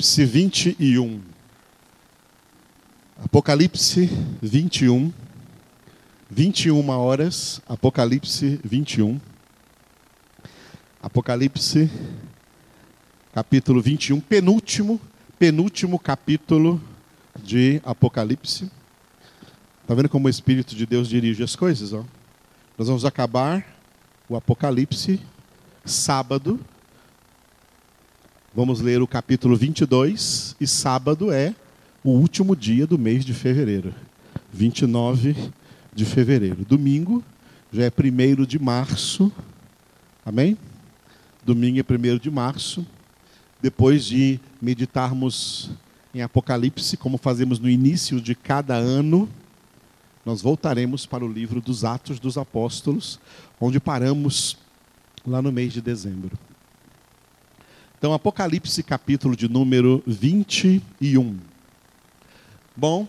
Apocalipse 0.00 0.24
21. 0.24 1.20
Apocalipse 3.22 4.08
21. 4.40 5.12
21 6.30 6.88
horas. 6.88 7.60
Apocalipse 7.68 8.58
21. 8.64 9.20
Apocalipse, 11.02 11.90
capítulo 13.32 13.80
21, 13.80 14.20
penúltimo, 14.20 15.00
penúltimo 15.38 15.98
capítulo 15.98 16.80
de 17.42 17.80
Apocalipse. 17.84 18.70
Está 19.82 19.94
vendo 19.94 20.08
como 20.08 20.26
o 20.26 20.30
Espírito 20.30 20.74
de 20.74 20.86
Deus 20.86 21.08
dirige 21.08 21.42
as 21.42 21.56
coisas? 21.56 21.92
Ó? 21.92 22.04
Nós 22.76 22.88
vamos 22.88 23.04
acabar 23.04 23.66
o 24.28 24.36
Apocalipse 24.36 25.20
sábado. 25.84 26.58
Vamos 28.52 28.80
ler 28.80 29.00
o 29.00 29.06
capítulo 29.06 29.56
22 29.56 30.56
e 30.60 30.66
sábado 30.66 31.30
é 31.30 31.54
o 32.02 32.10
último 32.10 32.56
dia 32.56 32.84
do 32.84 32.98
mês 32.98 33.24
de 33.24 33.32
fevereiro. 33.32 33.94
29 34.52 35.52
de 35.94 36.04
fevereiro. 36.04 36.64
Domingo 36.64 37.22
já 37.72 37.84
é 37.84 37.92
1 37.92 38.44
de 38.44 38.58
março. 38.58 39.30
Amém? 40.26 40.58
Domingo 41.46 41.78
é 41.78 42.12
1 42.12 42.18
de 42.18 42.28
março. 42.28 42.84
Depois 43.62 44.04
de 44.04 44.40
meditarmos 44.60 45.70
em 46.12 46.20
Apocalipse, 46.20 46.96
como 46.96 47.18
fazemos 47.18 47.60
no 47.60 47.70
início 47.70 48.20
de 48.20 48.34
cada 48.34 48.74
ano, 48.74 49.28
nós 50.26 50.42
voltaremos 50.42 51.06
para 51.06 51.24
o 51.24 51.32
livro 51.32 51.60
dos 51.60 51.84
Atos 51.84 52.18
dos 52.18 52.36
Apóstolos, 52.36 53.20
onde 53.60 53.78
paramos 53.78 54.56
lá 55.24 55.40
no 55.40 55.52
mês 55.52 55.72
de 55.72 55.80
dezembro. 55.80 56.36
Então, 58.00 58.14
Apocalipse, 58.14 58.82
capítulo 58.82 59.36
de 59.36 59.46
número 59.46 60.02
21. 60.06 61.38
Bom, 62.74 63.06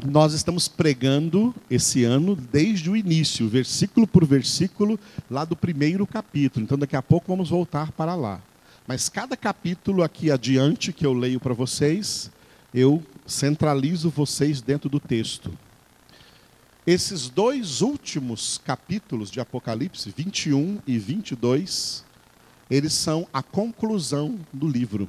nós 0.00 0.32
estamos 0.32 0.68
pregando 0.68 1.52
esse 1.68 2.04
ano 2.04 2.36
desde 2.36 2.88
o 2.88 2.96
início, 2.96 3.48
versículo 3.48 4.06
por 4.06 4.24
versículo, 4.24 4.96
lá 5.28 5.44
do 5.44 5.56
primeiro 5.56 6.06
capítulo. 6.06 6.62
Então, 6.62 6.78
daqui 6.78 6.94
a 6.94 7.02
pouco 7.02 7.26
vamos 7.26 7.50
voltar 7.50 7.90
para 7.90 8.14
lá. 8.14 8.40
Mas 8.86 9.08
cada 9.08 9.36
capítulo 9.36 10.04
aqui 10.04 10.30
adiante 10.30 10.92
que 10.92 11.04
eu 11.04 11.12
leio 11.12 11.40
para 11.40 11.52
vocês, 11.52 12.30
eu 12.72 13.02
centralizo 13.26 14.08
vocês 14.08 14.60
dentro 14.60 14.88
do 14.88 15.00
texto. 15.00 15.52
Esses 16.86 17.28
dois 17.28 17.82
últimos 17.82 18.56
capítulos 18.64 19.32
de 19.32 19.40
Apocalipse, 19.40 20.14
21 20.16 20.78
e 20.86 20.96
22, 20.96 22.05
eles 22.70 22.92
são 22.92 23.26
a 23.32 23.42
conclusão 23.42 24.38
do 24.52 24.68
livro. 24.68 25.08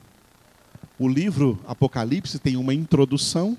O 0.99 1.07
livro 1.07 1.59
Apocalipse 1.67 2.39
tem 2.39 2.55
uma 2.55 2.73
introdução, 2.73 3.57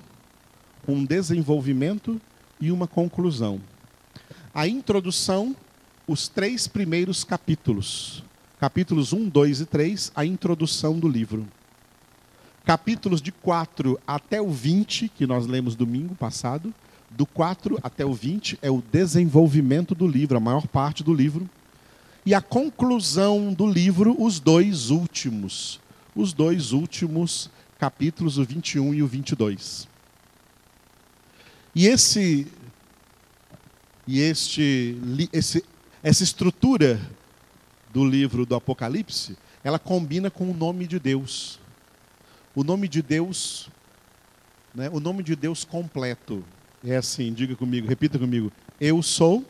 um 0.87 1.03
desenvolvimento 1.03 2.19
e 2.59 2.71
uma 2.71 2.87
conclusão. 2.87 3.61
A 4.53 4.67
introdução, 4.67 5.55
os 6.07 6.27
três 6.27 6.67
primeiros 6.67 7.23
capítulos. 7.23 8.23
Capítulos 8.59 9.13
1, 9.13 9.29
2 9.29 9.61
e 9.61 9.65
3, 9.65 10.11
a 10.15 10.25
introdução 10.25 10.99
do 10.99 11.07
livro. 11.07 11.47
Capítulos 12.65 13.21
de 13.21 13.31
4 13.31 13.99
até 14.05 14.41
o 14.41 14.49
20, 14.49 15.09
que 15.09 15.25
nós 15.25 15.45
lemos 15.45 15.75
domingo 15.75 16.13
passado, 16.15 16.73
do 17.09 17.25
4 17.25 17.79
até 17.81 18.05
o 18.05 18.13
20 18.13 18.59
é 18.61 18.69
o 18.69 18.83
desenvolvimento 18.91 19.95
do 19.95 20.07
livro, 20.07 20.37
a 20.37 20.41
maior 20.41 20.67
parte 20.67 21.03
do 21.03 21.13
livro 21.13 21.49
e 22.25 22.33
a 22.33 22.41
conclusão 22.41 23.53
do 23.53 23.67
livro, 23.67 24.15
os 24.19 24.39
dois 24.39 24.89
últimos. 24.89 25.79
Os 26.15 26.33
dois 26.33 26.73
últimos 26.73 27.49
capítulos, 27.77 28.37
o 28.37 28.43
21 28.43 28.93
e 28.93 29.03
o 29.03 29.07
22. 29.07 29.87
E 31.73 31.87
esse 31.87 32.47
e 34.07 34.19
este 34.19 34.97
esse, 35.31 35.63
essa 36.01 36.23
estrutura 36.23 36.99
do 37.93 38.05
livro 38.05 38.45
do 38.45 38.55
Apocalipse, 38.55 39.37
ela 39.63 39.79
combina 39.79 40.29
com 40.29 40.49
o 40.49 40.53
nome 40.53 40.87
de 40.87 40.99
Deus. 40.99 41.59
O 42.55 42.63
nome 42.63 42.87
de 42.87 43.01
Deus, 43.01 43.69
né, 44.73 44.89
o 44.91 44.99
nome 44.99 45.23
de 45.23 45.35
Deus 45.35 45.63
completo. 45.63 46.43
É 46.83 46.95
assim, 46.95 47.33
diga 47.33 47.55
comigo, 47.55 47.87
repita 47.87 48.17
comigo. 48.17 48.51
Eu 48.79 49.01
sou 49.03 49.45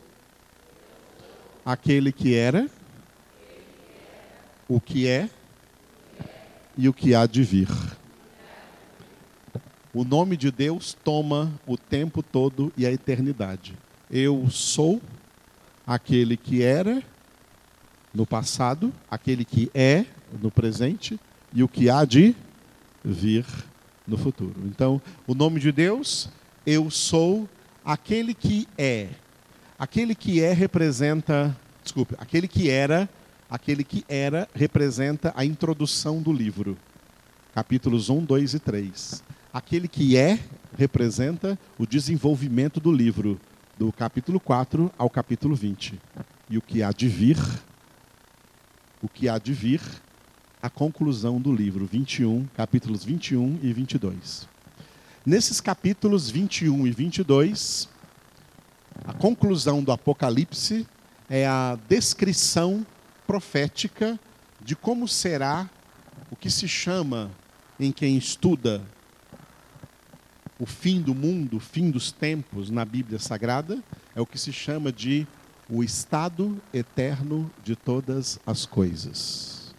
aquele 1.64 2.12
que 2.12 2.34
era, 2.34 2.68
o 4.68 4.80
que 4.80 5.06
é 5.06 5.28
e 6.76 6.88
o 6.88 6.92
que 6.92 7.14
há 7.14 7.26
de 7.26 7.42
vir. 7.42 7.68
O 9.92 10.04
nome 10.04 10.36
de 10.36 10.50
Deus 10.50 10.96
toma 11.04 11.52
o 11.66 11.76
tempo 11.76 12.22
todo 12.22 12.72
e 12.76 12.86
a 12.86 12.92
eternidade. 12.92 13.76
Eu 14.08 14.48
sou 14.48 15.02
aquele 15.86 16.36
que 16.36 16.62
era 16.62 17.02
no 18.14 18.24
passado, 18.24 18.92
aquele 19.10 19.44
que 19.44 19.70
é 19.74 20.04
no 20.40 20.50
presente 20.50 21.18
e 21.52 21.62
o 21.62 21.68
que 21.68 21.90
há 21.90 22.04
de 22.04 22.36
vir 23.04 23.44
no 24.06 24.16
futuro. 24.16 24.62
Então, 24.66 25.00
o 25.26 25.34
nome 25.34 25.58
de 25.58 25.72
Deus, 25.72 26.28
eu 26.64 26.90
sou 26.90 27.48
aquele 27.84 28.34
que 28.34 28.68
é. 28.78 29.08
Aquele 29.80 30.14
que 30.14 30.42
é 30.42 30.52
representa, 30.52 31.56
desculpe, 31.82 32.14
aquele 32.18 32.46
que 32.46 32.68
era, 32.68 33.08
aquele 33.48 33.82
que 33.82 34.04
era 34.10 34.46
representa 34.54 35.32
a 35.34 35.42
introdução 35.42 36.20
do 36.20 36.30
livro. 36.30 36.76
Capítulos 37.54 38.10
1, 38.10 38.22
2 38.26 38.52
e 38.52 38.58
3. 38.58 39.24
Aquele 39.50 39.88
que 39.88 40.18
é 40.18 40.38
representa 40.76 41.58
o 41.78 41.86
desenvolvimento 41.86 42.78
do 42.78 42.92
livro, 42.92 43.40
do 43.78 43.90
capítulo 43.90 44.38
4 44.38 44.92
ao 44.98 45.08
capítulo 45.08 45.56
20. 45.56 45.98
E 46.50 46.58
o 46.58 46.60
que 46.60 46.82
há 46.82 46.92
de 46.92 47.08
vir, 47.08 47.38
o 49.00 49.08
que 49.08 49.30
há 49.30 49.38
de 49.38 49.54
vir, 49.54 49.80
a 50.60 50.68
conclusão 50.68 51.40
do 51.40 51.54
livro, 51.54 51.86
21, 51.86 52.46
capítulos 52.54 53.02
21 53.02 53.58
e 53.62 53.72
22. 53.72 54.46
Nesses 55.24 55.58
capítulos 55.58 56.28
21 56.28 56.86
e 56.86 56.90
22, 56.90 57.88
a 59.04 59.12
conclusão 59.12 59.82
do 59.82 59.92
Apocalipse 59.92 60.86
é 61.28 61.46
a 61.46 61.78
descrição 61.88 62.86
profética 63.26 64.18
de 64.60 64.76
como 64.76 65.08
será 65.08 65.68
o 66.30 66.36
que 66.36 66.50
se 66.50 66.68
chama 66.68 67.30
em 67.78 67.90
quem 67.90 68.16
estuda 68.16 68.82
o 70.58 70.66
fim 70.66 71.00
do 71.00 71.14
mundo, 71.14 71.56
o 71.56 71.60
fim 71.60 71.90
dos 71.90 72.12
tempos 72.12 72.70
na 72.70 72.84
Bíblia 72.84 73.18
Sagrada, 73.18 73.82
é 74.14 74.20
o 74.20 74.26
que 74.26 74.38
se 74.38 74.52
chama 74.52 74.92
de 74.92 75.26
o 75.68 75.82
estado 75.82 76.60
eterno 76.74 77.50
de 77.64 77.74
todas 77.74 78.38
as 78.44 78.66
coisas. 78.66 79.74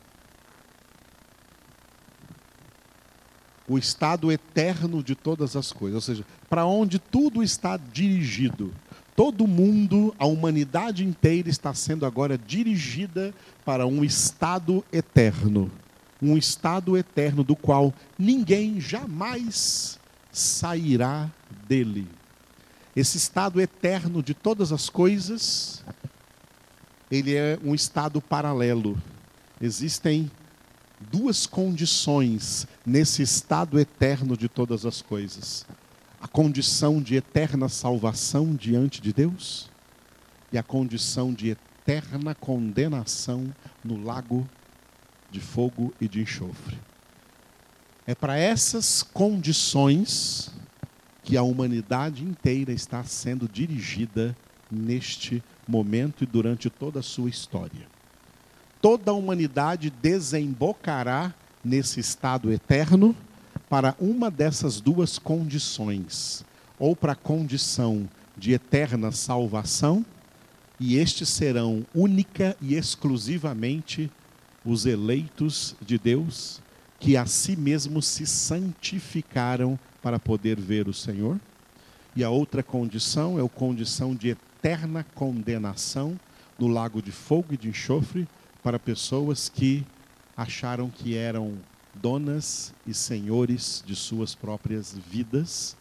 O 3.67 3.77
estado 3.77 4.31
eterno 4.31 5.03
de 5.03 5.13
todas 5.13 5.55
as 5.55 5.71
coisas, 5.71 5.95
ou 5.95 6.01
seja, 6.01 6.25
para 6.49 6.65
onde 6.65 6.97
tudo 6.97 7.43
está 7.43 7.77
dirigido, 7.77 8.73
Todo 9.15 9.47
mundo, 9.47 10.15
a 10.17 10.25
humanidade 10.25 11.03
inteira 11.03 11.49
está 11.49 11.73
sendo 11.73 12.05
agora 12.05 12.37
dirigida 12.37 13.33
para 13.65 13.85
um 13.85 14.03
estado 14.03 14.83
eterno. 14.91 15.69
Um 16.21 16.37
estado 16.37 16.97
eterno 16.97 17.43
do 17.43 17.55
qual 17.55 17.93
ninguém 18.17 18.79
jamais 18.79 19.99
sairá 20.31 21.29
dele. 21.67 22.07
Esse 22.95 23.17
estado 23.17 23.59
eterno 23.59 24.23
de 24.23 24.33
todas 24.33 24.71
as 24.71 24.89
coisas, 24.89 25.83
ele 27.09 27.35
é 27.35 27.59
um 27.63 27.75
estado 27.75 28.21
paralelo. 28.21 28.97
Existem 29.59 30.31
duas 31.11 31.45
condições 31.45 32.67
nesse 32.85 33.21
estado 33.21 33.79
eterno 33.79 34.37
de 34.37 34.47
todas 34.47 34.85
as 34.85 35.01
coisas 35.01 35.65
a 36.21 36.27
condição 36.27 37.01
de 37.01 37.15
eterna 37.15 37.67
salvação 37.67 38.53
diante 38.53 39.01
de 39.01 39.11
Deus 39.11 39.69
e 40.51 40.57
a 40.57 40.63
condição 40.63 41.33
de 41.33 41.49
eterna 41.49 42.35
condenação 42.35 43.53
no 43.83 44.01
lago 44.03 44.47
de 45.31 45.39
fogo 45.39 45.91
e 45.99 46.07
de 46.07 46.21
enxofre. 46.21 46.77
É 48.05 48.13
para 48.13 48.37
essas 48.37 49.01
condições 49.01 50.51
que 51.23 51.35
a 51.37 51.43
humanidade 51.43 52.23
inteira 52.23 52.71
está 52.71 53.03
sendo 53.03 53.47
dirigida 53.47 54.35
neste 54.69 55.43
momento 55.67 56.23
e 56.23 56.27
durante 56.27 56.69
toda 56.69 56.99
a 56.99 57.03
sua 57.03 57.29
história. 57.29 57.87
Toda 58.79 59.11
a 59.11 59.13
humanidade 59.13 59.89
desembocará 59.89 61.33
nesse 61.63 61.99
estado 61.99 62.51
eterno 62.51 63.15
para 63.71 63.95
uma 64.01 64.29
dessas 64.29 64.81
duas 64.81 65.17
condições, 65.17 66.43
ou 66.77 66.93
para 66.93 67.13
a 67.13 67.15
condição 67.15 68.09
de 68.35 68.51
eterna 68.51 69.13
salvação, 69.13 70.05
e 70.77 70.97
estes 70.97 71.29
serão 71.29 71.85
única 71.95 72.57
e 72.59 72.75
exclusivamente 72.75 74.11
os 74.65 74.85
eleitos 74.85 75.73
de 75.79 75.97
Deus 75.97 76.61
que 76.99 77.15
a 77.15 77.25
si 77.25 77.55
mesmos 77.55 78.07
se 78.07 78.27
santificaram 78.27 79.79
para 80.01 80.19
poder 80.19 80.59
ver 80.59 80.89
o 80.89 80.93
Senhor. 80.93 81.39
E 82.13 82.25
a 82.25 82.29
outra 82.29 82.61
condição 82.61 83.39
é 83.39 83.41
a 83.41 83.47
condição 83.47 84.13
de 84.13 84.31
eterna 84.31 85.05
condenação 85.15 86.19
no 86.59 86.67
lago 86.67 87.01
de 87.01 87.13
fogo 87.13 87.53
e 87.53 87.57
de 87.57 87.69
enxofre 87.69 88.27
para 88.61 88.77
pessoas 88.77 89.47
que 89.47 89.85
acharam 90.35 90.89
que 90.89 91.15
eram 91.15 91.57
donas 91.93 92.73
e 92.85 92.93
senhores 92.93 93.83
de 93.85 93.95
suas 93.95 94.33
próprias 94.35 94.97
vidas 94.97 95.75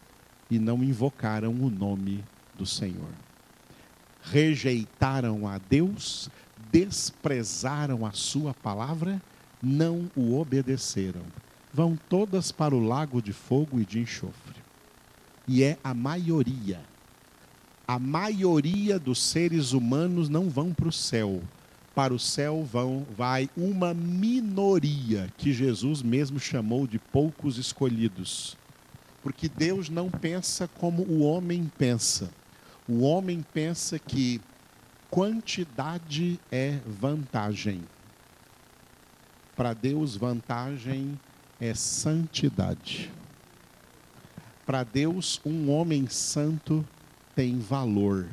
e 0.51 0.59
não 0.59 0.83
invocaram 0.83 1.53
o 1.53 1.71
nome 1.71 2.25
do 2.57 2.67
Senhor. 2.67 3.11
Rejeitaram 4.23 5.47
a 5.47 5.59
Deus, 5.59 6.29
desprezaram 6.71 8.05
a 8.05 8.13
sua 8.13 8.53
palavra, 8.53 9.21
não 9.63 10.11
o 10.17 10.39
obedeceram. 10.39 11.23
Vão 11.73 11.99
todas 12.09 12.51
para 12.51 12.75
o 12.75 12.85
lago 12.85 13.23
de 13.23 13.33
fogo 13.33 13.81
e 13.81 13.85
de 13.85 14.01
enxofre. 14.01 14.61
E 15.47 15.63
é 15.63 15.79
a 15.83 15.95
maioria. 15.95 16.81
A 17.87 17.99
maioria 17.99 18.99
dos 18.99 19.23
seres 19.23 19.73
humanos 19.73 20.29
não 20.29 20.49
vão 20.49 20.73
para 20.73 20.89
o 20.89 20.93
céu. 20.93 21.43
Para 21.95 22.15
o 22.15 22.19
céu 22.19 22.65
vão 22.65 23.07
vai 23.17 23.51
uma 23.57 23.93
minoria 23.93 25.29
que 25.37 25.53
Jesus 25.53 26.03
mesmo 26.03 26.39
chamou 26.39 26.87
de 26.87 26.99
poucos 26.99 27.59
escolhidos. 27.59 28.57
Porque 29.23 29.49
Deus 29.49 29.89
não 29.89 30.11
pensa 30.11 30.69
como 30.69 31.03
o 31.03 31.21
homem 31.21 31.71
pensa. 31.77 32.31
O 32.89 33.01
homem 33.01 33.45
pensa 33.53 33.99
que 33.99 34.41
quantidade 35.11 36.41
é 36.51 36.79
vantagem. 36.87 37.83
Para 39.57 39.75
Deus, 39.75 40.17
vantagem 40.17 41.19
é 41.61 41.75
santidade. 41.75 43.11
Para 44.65 44.85
Deus, 44.85 45.41
um 45.45 45.71
homem 45.71 46.07
santo 46.09 46.87
tem 47.35 47.59
valor, 47.59 48.27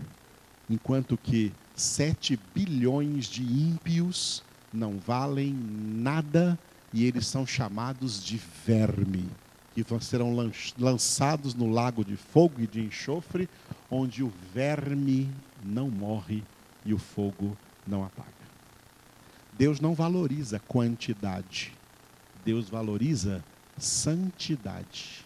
enquanto 0.70 1.18
que 1.18 1.52
sete 1.78 2.38
bilhões 2.54 3.28
de 3.28 3.44
ímpios 3.44 4.44
não 4.74 4.98
valem 4.98 5.54
nada 5.54 6.58
e 6.92 7.06
eles 7.06 7.28
são 7.28 7.46
chamados 7.46 8.24
de 8.24 8.42
verme, 8.66 9.30
que 9.74 9.86
serão 10.02 10.36
lançados 10.78 11.54
no 11.54 11.70
lago 11.70 12.04
de 12.04 12.16
fogo 12.16 12.60
e 12.60 12.68
de 12.68 12.82
enxofre, 12.82 13.48
onde 13.90 14.24
o 14.24 14.34
verme 14.54 15.30
não 15.64 15.90
morre 15.90 16.44
e 16.84 16.94
o 16.94 16.98
fogo 16.98 17.56
não 17.86 18.04
apaga. 18.04 18.32
Deus 19.58 19.80
não 19.80 19.94
valoriza 19.94 20.60
quantidade, 20.68 21.74
Deus 22.44 22.70
valoriza 22.70 23.44
santidade. 23.78 25.26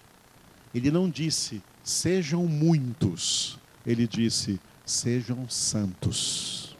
Ele 0.73 0.91
não 0.91 1.09
disse, 1.09 1.61
sejam 1.83 2.45
muitos, 2.47 3.57
ele 3.85 4.07
disse, 4.07 4.59
sejam 4.91 5.49
santos. 5.49 6.77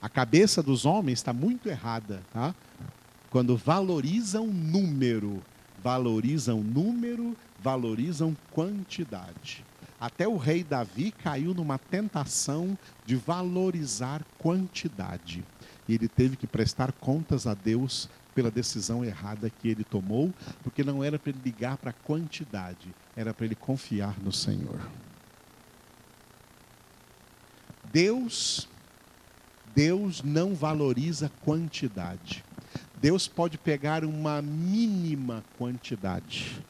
A 0.00 0.08
cabeça 0.08 0.62
dos 0.62 0.84
homens 0.84 1.18
está 1.18 1.32
muito 1.32 1.68
errada, 1.68 2.22
tá? 2.32 2.54
Quando 3.30 3.56
valorizam 3.56 4.46
número, 4.46 5.42
valorizam 5.82 6.62
número, 6.62 7.36
valorizam 7.60 8.36
quantidade. 8.50 9.64
Até 9.98 10.28
o 10.28 10.36
rei 10.36 10.62
Davi 10.62 11.10
caiu 11.10 11.54
numa 11.54 11.78
tentação 11.78 12.76
de 13.06 13.16
valorizar 13.16 14.22
quantidade. 14.38 15.42
E 15.88 15.94
ele 15.94 16.08
teve 16.08 16.36
que 16.36 16.46
prestar 16.46 16.92
contas 16.92 17.46
a 17.46 17.54
Deus 17.54 18.08
pela 18.34 18.50
decisão 18.50 19.04
errada 19.04 19.48
que 19.48 19.68
ele 19.68 19.84
tomou, 19.84 20.32
porque 20.62 20.84
não 20.84 21.02
era 21.02 21.18
para 21.18 21.30
ele 21.30 21.40
ligar 21.44 21.76
para 21.76 21.90
a 21.90 21.94
quantidade, 21.94 22.94
era 23.16 23.32
para 23.32 23.46
ele 23.46 23.54
confiar 23.54 24.18
no 24.20 24.32
Senhor. 24.32 24.80
Deus 27.94 28.68
Deus 29.72 30.22
não 30.22 30.52
valoriza 30.52 31.30
quantidade. 31.44 32.44
Deus 33.00 33.28
pode 33.28 33.56
pegar 33.56 34.04
uma 34.04 34.42
mínima 34.42 35.44
quantidade 35.56 36.60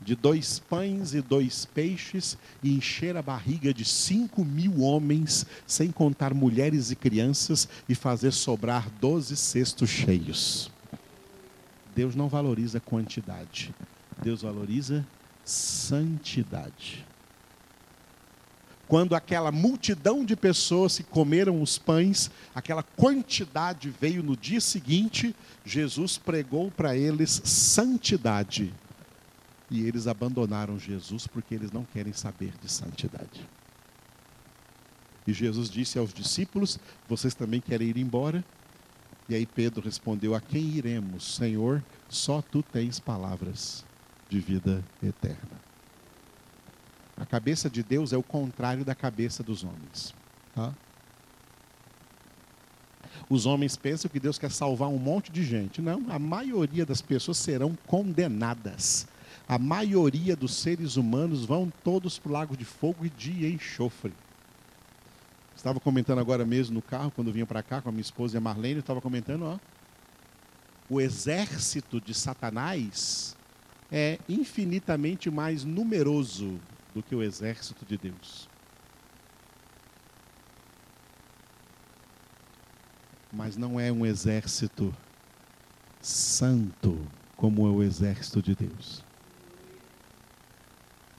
de 0.00 0.14
dois 0.14 0.58
pães 0.58 1.14
e 1.14 1.20
dois 1.20 1.64
peixes 1.66 2.38
e 2.62 2.72
encher 2.72 3.16
a 3.16 3.22
barriga 3.22 3.72
de 3.72 3.84
cinco 3.84 4.44
mil 4.44 4.80
homens, 4.80 5.46
sem 5.66 5.90
contar 5.90 6.32
mulheres 6.32 6.90
e 6.90 6.96
crianças, 6.96 7.68
e 7.88 7.94
fazer 7.94 8.32
sobrar 8.32 8.88
doze 9.00 9.36
cestos 9.36 9.88
cheios. 9.88 10.70
Deus 11.94 12.14
não 12.14 12.28
valoriza 12.28 12.80
quantidade, 12.80 13.74
Deus 14.22 14.42
valoriza 14.42 15.06
santidade. 15.44 17.04
Quando 18.88 19.14
aquela 19.14 19.52
multidão 19.52 20.24
de 20.24 20.34
pessoas 20.34 20.96
que 20.96 21.04
comeram 21.04 21.60
os 21.60 21.76
pães, 21.76 22.30
aquela 22.54 22.82
quantidade 22.82 23.94
veio 24.00 24.22
no 24.22 24.34
dia 24.34 24.62
seguinte, 24.62 25.36
Jesus 25.62 26.16
pregou 26.16 26.70
para 26.70 26.96
eles 26.96 27.42
santidade 27.44 28.72
e 29.70 29.84
eles 29.84 30.06
abandonaram 30.06 30.78
Jesus 30.78 31.26
porque 31.26 31.54
eles 31.54 31.70
não 31.70 31.84
querem 31.84 32.14
saber 32.14 32.52
de 32.62 32.72
santidade. 32.72 33.46
E 35.26 35.34
Jesus 35.34 35.68
disse 35.68 35.98
aos 35.98 36.14
discípulos: 36.14 36.78
Vocês 37.06 37.34
também 37.34 37.60
querem 37.60 37.88
ir 37.88 37.98
embora? 37.98 38.42
E 39.28 39.34
aí 39.34 39.44
Pedro 39.44 39.82
respondeu: 39.82 40.34
A 40.34 40.40
quem 40.40 40.62
iremos, 40.62 41.36
Senhor? 41.36 41.84
Só 42.08 42.40
tu 42.40 42.62
tens 42.62 42.98
palavras 42.98 43.84
de 44.30 44.40
vida 44.40 44.82
eterna. 45.02 45.67
A 47.18 47.26
cabeça 47.26 47.68
de 47.68 47.82
Deus 47.82 48.12
é 48.12 48.16
o 48.16 48.22
contrário 48.22 48.84
da 48.84 48.94
cabeça 48.94 49.42
dos 49.42 49.64
homens. 49.64 50.14
Tá? 50.54 50.72
Os 53.28 53.46
homens 53.46 53.76
pensam 53.76 54.10
que 54.10 54.20
Deus 54.20 54.38
quer 54.38 54.50
salvar 54.50 54.88
um 54.88 54.98
monte 54.98 55.30
de 55.32 55.44
gente. 55.44 55.82
Não, 55.82 56.06
a 56.08 56.18
maioria 56.18 56.86
das 56.86 57.02
pessoas 57.02 57.38
serão 57.38 57.76
condenadas 57.86 59.06
a 59.48 59.58
maioria 59.58 60.36
dos 60.36 60.54
seres 60.54 60.96
humanos 60.96 61.46
vão 61.46 61.72
todos 61.82 62.18
para 62.18 62.28
o 62.28 62.32
lago 62.32 62.56
de 62.56 62.66
fogo 62.66 63.06
e 63.06 63.08
de 63.08 63.46
enxofre. 63.46 64.12
Estava 65.56 65.80
comentando 65.80 66.18
agora 66.18 66.44
mesmo 66.44 66.74
no 66.74 66.82
carro, 66.82 67.10
quando 67.10 67.32
vinha 67.32 67.46
para 67.46 67.62
cá 67.62 67.80
com 67.80 67.88
a 67.88 67.92
minha 67.92 68.02
esposa 68.02 68.36
e 68.36 68.38
a 68.38 68.40
Marlene, 68.42 68.80
estava 68.80 69.00
comentando, 69.00 69.44
ó, 69.44 69.58
o 70.88 71.00
exército 71.00 71.98
de 71.98 72.12
Satanás 72.12 73.34
é 73.90 74.18
infinitamente 74.28 75.30
mais 75.30 75.64
numeroso 75.64 76.60
do 76.94 77.02
que 77.02 77.14
o 77.14 77.22
exército 77.22 77.84
de 77.84 77.96
Deus. 77.96 78.48
Mas 83.32 83.56
não 83.56 83.78
é 83.78 83.92
um 83.92 84.06
exército 84.06 84.94
santo 86.00 86.98
como 87.36 87.66
é 87.66 87.70
o 87.70 87.82
exército 87.82 88.42
de 88.42 88.54
Deus. 88.54 89.04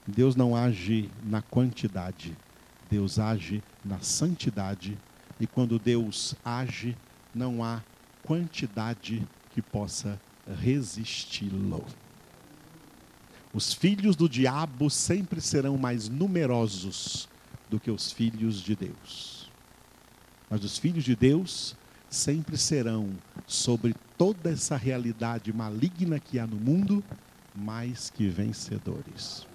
Deus 0.06 0.34
não 0.34 0.56
age 0.56 1.10
na 1.22 1.40
quantidade, 1.40 2.36
Deus 2.90 3.18
age 3.18 3.62
na 3.84 4.00
santidade. 4.00 4.98
E 5.38 5.46
quando 5.46 5.78
Deus 5.78 6.34
age, 6.44 6.96
não 7.34 7.62
há 7.62 7.80
quantidade 8.22 9.26
que 9.50 9.62
possa 9.62 10.20
resisti-lo. 10.60 11.86
Os 13.52 13.72
filhos 13.72 14.14
do 14.16 14.28
diabo 14.28 14.88
sempre 14.88 15.40
serão 15.40 15.76
mais 15.76 16.08
numerosos 16.08 17.28
do 17.68 17.80
que 17.80 17.90
os 17.90 18.12
filhos 18.12 18.60
de 18.60 18.76
Deus. 18.76 19.50
Mas 20.48 20.64
os 20.64 20.78
filhos 20.78 21.04
de 21.04 21.16
Deus 21.16 21.76
sempre 22.08 22.56
serão, 22.56 23.10
sobre 23.46 23.94
toda 24.18 24.50
essa 24.50 24.76
realidade 24.76 25.52
maligna 25.52 26.18
que 26.18 26.38
há 26.38 26.46
no 26.46 26.56
mundo, 26.56 27.02
mais 27.54 28.10
que 28.10 28.28
vencedores 28.28 29.46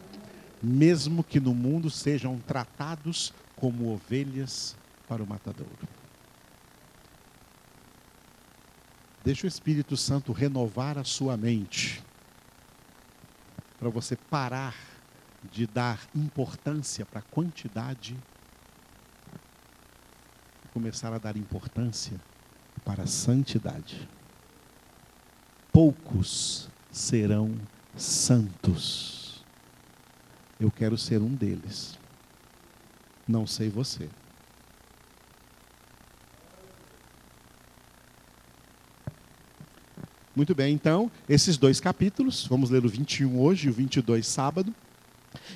mesmo 0.65 1.23
que 1.23 1.39
no 1.39 1.53
mundo 1.53 1.89
sejam 1.89 2.39
tratados 2.39 3.33
como 3.55 3.93
ovelhas 3.93 4.75
para 5.07 5.23
o 5.23 5.27
matadouro. 5.27 5.87
Deixa 9.23 9.45
o 9.45 9.47
Espírito 9.47 9.97
Santo 9.97 10.31
renovar 10.31 10.97
a 10.97 11.03
sua 11.03 11.35
mente, 11.35 12.03
para 13.79 13.89
você 13.89 14.15
parar 14.15 14.75
de 15.51 15.67
dar 15.67 15.99
importância 16.15 17.05
para 17.05 17.19
a 17.19 17.23
quantidade 17.23 18.15
e 20.63 20.67
começar 20.69 21.13
a 21.13 21.17
dar 21.17 21.37
importância 21.37 22.19
para 22.83 23.03
a 23.03 23.07
santidade. 23.07 24.07
Poucos 25.71 26.69
serão 26.91 27.55
santos 27.95 29.15
eu 30.59 30.71
quero 30.71 30.97
ser 30.97 31.21
um 31.21 31.33
deles. 31.33 31.97
Não 33.27 33.45
sei 33.45 33.69
você. 33.69 34.09
Muito 40.35 40.53
bem, 40.53 40.73
então, 40.73 41.09
esses 41.29 41.55
dois 41.55 41.79
capítulos, 41.79 42.45
vamos 42.49 42.69
ler 42.69 42.85
o 42.85 42.89
21 42.89 43.39
hoje 43.39 43.67
e 43.67 43.69
o 43.69 43.73
22 43.73 44.27
sábado. 44.27 44.75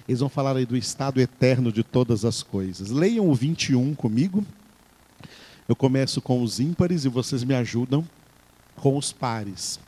Eles 0.08 0.22
vão 0.22 0.30
falar 0.30 0.56
aí 0.56 0.66
do 0.66 0.78
estado 0.78 1.20
eterno 1.20 1.70
de 1.70 1.84
todas 1.84 2.24
as 2.24 2.42
coisas. 2.42 2.90
Leiam 2.90 3.28
o 3.30 3.36
21 3.36 3.94
comigo. 3.94 4.46
Eu 5.68 5.76
começo 5.76 6.22
com 6.22 6.42
os 6.42 6.62
ímpares 6.62 7.04
e 7.04 7.10
vocês 7.10 7.44
me 7.44 7.54
ajudam 7.54 8.08
com 8.78 8.98
os 8.98 9.12
pares. 9.12 9.80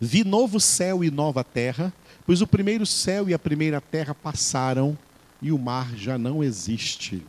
Vi 0.00 0.22
novo 0.22 0.60
céu 0.60 1.02
e 1.02 1.10
nova 1.10 1.42
terra, 1.42 1.92
pois 2.24 2.40
o 2.40 2.46
primeiro 2.46 2.86
céu 2.86 3.28
e 3.28 3.34
a 3.34 3.38
primeira 3.38 3.80
terra 3.80 4.14
passaram 4.14 4.96
e 5.42 5.50
o 5.50 5.58
mar 5.58 5.96
já 5.96 6.16
não 6.16 6.42
existe. 6.44 7.24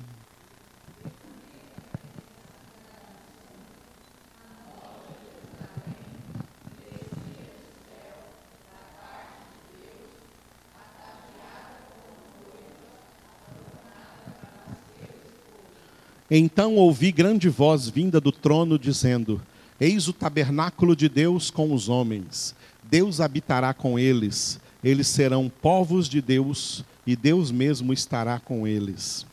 Então 16.32 16.76
ouvi 16.76 17.12
grande 17.12 17.50
voz 17.50 17.90
vinda 17.90 18.22
do 18.22 18.32
trono 18.32 18.78
dizendo: 18.78 19.42
Eis 19.80 20.08
o 20.08 20.14
tabernáculo 20.14 20.96
de 20.96 21.10
Deus 21.10 21.50
com 21.50 21.74
os 21.74 21.90
homens. 21.90 22.56
Deus 22.84 23.20
habitará 23.20 23.74
com 23.74 23.98
eles. 23.98 24.60
Eles 24.84 25.08
serão 25.08 25.52
povos 25.62 26.08
de 26.08 26.22
Deus 26.22 26.84
e 27.06 27.16
Deus 27.16 27.52
mesmo 27.52 27.92
estará 27.92 28.40
com 28.40 28.68
eles. 28.68 29.26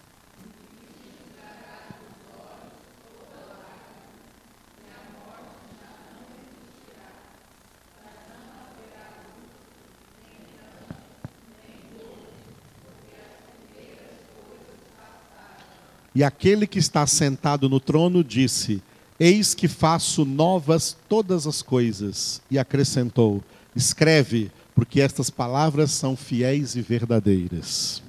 E 16.16 16.24
aquele 16.24 16.66
que 16.66 16.78
está 16.78 17.06
sentado 17.06 17.68
no 17.68 17.78
trono 17.78 18.24
disse: 18.24 18.82
Eis 19.20 19.52
que 19.52 19.68
faço 19.68 20.24
novas 20.24 20.96
todas 21.10 21.46
as 21.46 21.60
coisas. 21.60 22.40
E 22.50 22.58
acrescentou: 22.58 23.44
Escreve, 23.76 24.50
porque 24.74 25.02
estas 25.02 25.28
palavras 25.28 25.90
são 25.90 26.16
fiéis 26.16 26.74
e 26.74 26.80
verdadeiras. 26.80 28.02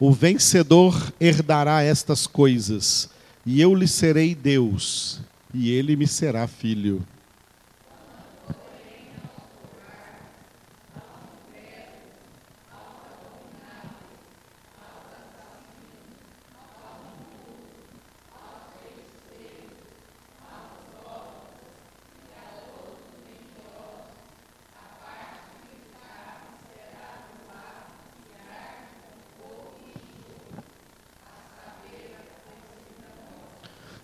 O 0.00 0.12
vencedor 0.12 1.12
herdará 1.20 1.82
estas 1.82 2.26
coisas, 2.26 3.10
e 3.44 3.60
eu 3.60 3.74
lhe 3.74 3.88
serei 3.88 4.32
Deus, 4.32 5.20
e 5.52 5.70
ele 5.70 5.96
me 5.96 6.06
será 6.06 6.46
filho. 6.46 7.04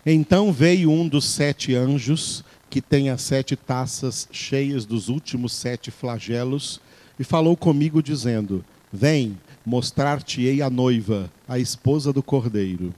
Então 0.05 0.53
veio 0.53 0.91
um 0.91 1.07
dos 1.07 1.25
sete 1.25 1.73
anjos, 1.73 2.43
que 2.69 2.79
tem 2.79 3.09
as 3.09 3.23
sete 3.23 3.55
taças 3.55 4.27
cheias 4.31 4.85
dos 4.85 5.09
últimos 5.09 5.51
sete 5.51 5.89
flagelos, 5.89 6.79
e 7.17 7.23
falou 7.23 7.57
comigo, 7.57 8.03
dizendo: 8.03 8.63
Vem, 8.93 9.35
mostrar-te-ei 9.65 10.61
a 10.61 10.69
noiva, 10.69 11.31
a 11.47 11.57
esposa 11.57 12.13
do 12.13 12.21
cordeiro. 12.21 12.93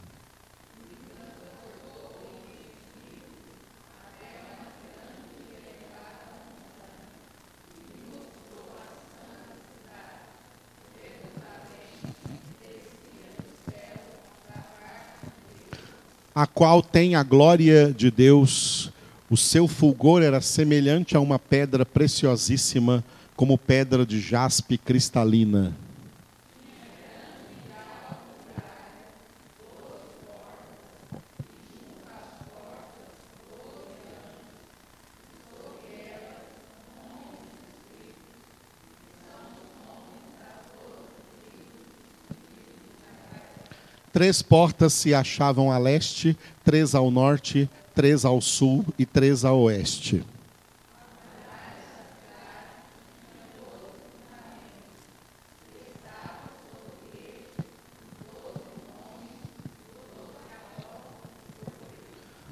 a 16.37 16.45
qual 16.57 16.81
tem 16.81 17.13
a 17.13 17.21
glória 17.21 17.93
de 17.95 18.09
Deus. 18.09 18.91
O 19.29 19.37
seu 19.37 19.67
fulgor 19.67 20.23
era 20.23 20.41
semelhante 20.41 21.15
a 21.15 21.19
uma 21.19 21.37
pedra 21.37 21.85
preciosíssima, 21.85 23.03
como 23.35 23.59
pedra 23.59 24.03
de 24.03 24.19
jaspe 24.19 24.75
cristalina. 24.75 25.71
Três 44.17 44.41
portas 44.41 44.93
se 44.93 45.13
achavam 45.13 45.71
a 45.71 45.77
leste, 45.77 46.35
três 46.65 46.95
ao 46.95 47.11
norte, 47.11 47.69
três 47.93 48.25
ao 48.25 48.41
sul 48.41 48.83
e 48.97 49.05
três 49.05 49.45
a 49.45 49.53
oeste. 49.53 50.23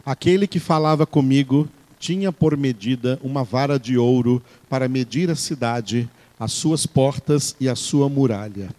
Aquele 0.06 0.46
que 0.46 0.60
falava 0.60 1.08
comigo 1.08 1.68
tinha 1.98 2.32
por 2.32 2.56
medida 2.56 3.20
uma 3.24 3.44
vara 3.44 3.80
de 3.80 3.98
ouro 3.98 4.40
para 4.70 4.88
medir 4.88 5.32
a 5.32 5.36
cidade, 5.36 6.08
as 6.40 6.52
suas 6.52 6.86
portas 6.86 7.56
e 7.60 7.68
a 7.68 7.76
sua 7.76 8.08
muralha. 8.08 8.70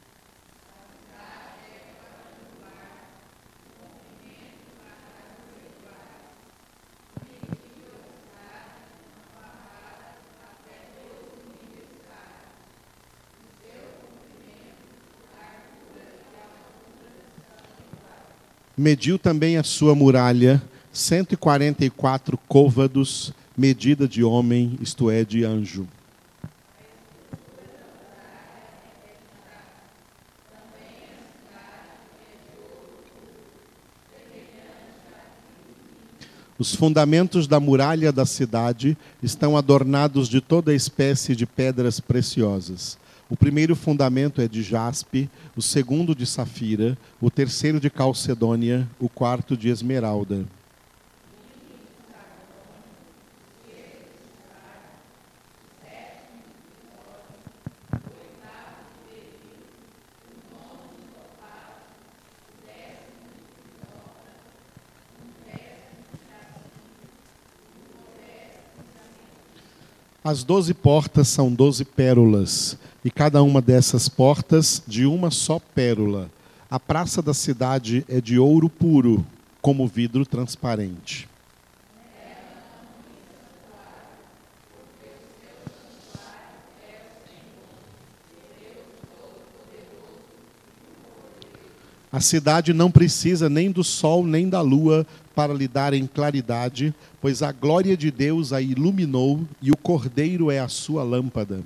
Mediu 18.87 19.19
também 19.19 19.57
a 19.57 19.64
sua 19.64 19.97
muralha, 19.97 20.62
144 20.93 22.38
côvados, 22.47 23.33
medida 23.59 24.07
de 24.07 24.23
homem, 24.23 24.78
isto 24.81 25.11
é, 25.11 25.25
de 25.25 25.43
anjo. 25.43 25.88
Os 36.57 36.73
fundamentos 36.73 37.49
da 37.49 37.59
muralha 37.59 38.12
da 38.12 38.25
cidade 38.25 38.97
estão 39.21 39.57
adornados 39.57 40.28
de 40.28 40.40
toda 40.40 40.73
espécie 40.73 41.35
de 41.35 41.45
pedras 41.45 41.99
preciosas. 41.99 42.97
O 43.28 43.37
primeiro 43.37 43.75
fundamento 43.75 44.40
é 44.40 44.47
de 44.47 44.62
jaspe, 44.62 45.28
o 45.56 45.62
segundo 45.62 46.14
de 46.14 46.25
safira, 46.25 46.97
o 47.21 47.28
terceiro 47.28 47.80
de 47.80 47.90
calcedônia, 47.90 48.88
o 49.00 49.09
quarto 49.09 49.56
de 49.56 49.68
esmeralda. 49.68 50.47
As 70.23 70.42
doze 70.42 70.75
portas 70.75 71.28
são 71.28 71.54
doze 71.54 71.85
pérolas, 71.85 72.76
e 73.06 73.10
cada 73.12 73.40
uma 73.40 73.62
dessas 73.62 74.08
portas 74.08 74.82
de 74.84 75.06
uma 75.06 75.30
só 75.30 75.60
pérola. 75.60 76.28
A 76.68 76.80
praça 76.80 77.22
da 77.22 77.32
cidade 77.32 78.04
é 78.08 78.20
de 78.20 78.36
ouro 78.36 78.68
puro, 78.68 79.25
como 79.62 79.86
vidro 79.86 80.26
transparente. 80.26 81.28
A 92.10 92.20
cidade 92.20 92.72
não 92.72 92.90
precisa 92.90 93.48
nem 93.48 93.70
do 93.70 93.84
sol 93.84 94.26
nem 94.26 94.48
da 94.48 94.60
lua 94.60 95.06
para 95.32 95.54
lhe 95.54 95.68
darem 95.68 96.08
claridade, 96.08 96.92
pois 97.20 97.40
a 97.40 97.52
glória 97.52 97.96
de 97.96 98.10
Deus 98.10 98.52
a 98.52 98.60
iluminou 98.60 99.46
e 99.62 99.70
o 99.70 99.76
cordeiro 99.76 100.50
é 100.50 100.58
a 100.58 100.66
sua 100.66 101.04
lâmpada. 101.04 101.62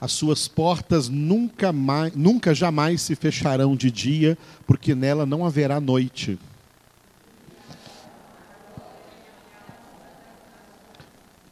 As 0.00 0.12
suas 0.12 0.48
portas 0.48 1.08
nunca, 1.08 1.72
mais, 1.72 2.14
nunca 2.16 2.54
jamais 2.54 3.02
se 3.02 3.14
fecharão 3.14 3.76
de 3.76 3.90
dia, 3.90 4.38
porque 4.66 4.94
nela 4.94 5.26
não 5.26 5.44
haverá 5.44 5.78
noite. 5.78 6.38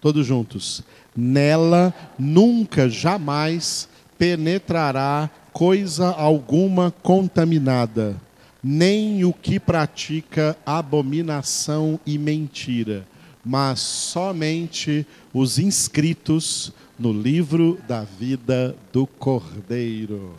Todos 0.00 0.26
juntos. 0.26 0.82
Nela 1.14 1.92
nunca 2.18 2.88
jamais 2.88 3.88
penetrará 4.16 5.28
coisa 5.52 6.08
alguma 6.08 6.92
contaminada, 7.02 8.16
nem 8.62 9.24
o 9.24 9.32
que 9.32 9.58
pratica 9.58 10.56
abominação 10.64 11.98
e 12.06 12.16
mentira, 12.16 13.06
mas 13.44 13.80
somente 13.80 15.06
os 15.34 15.58
inscritos 15.58 16.72
no 16.98 17.12
livro 17.12 17.78
da 17.86 18.02
vida 18.02 18.74
do 18.92 19.06
Cordeiro. 19.06 20.34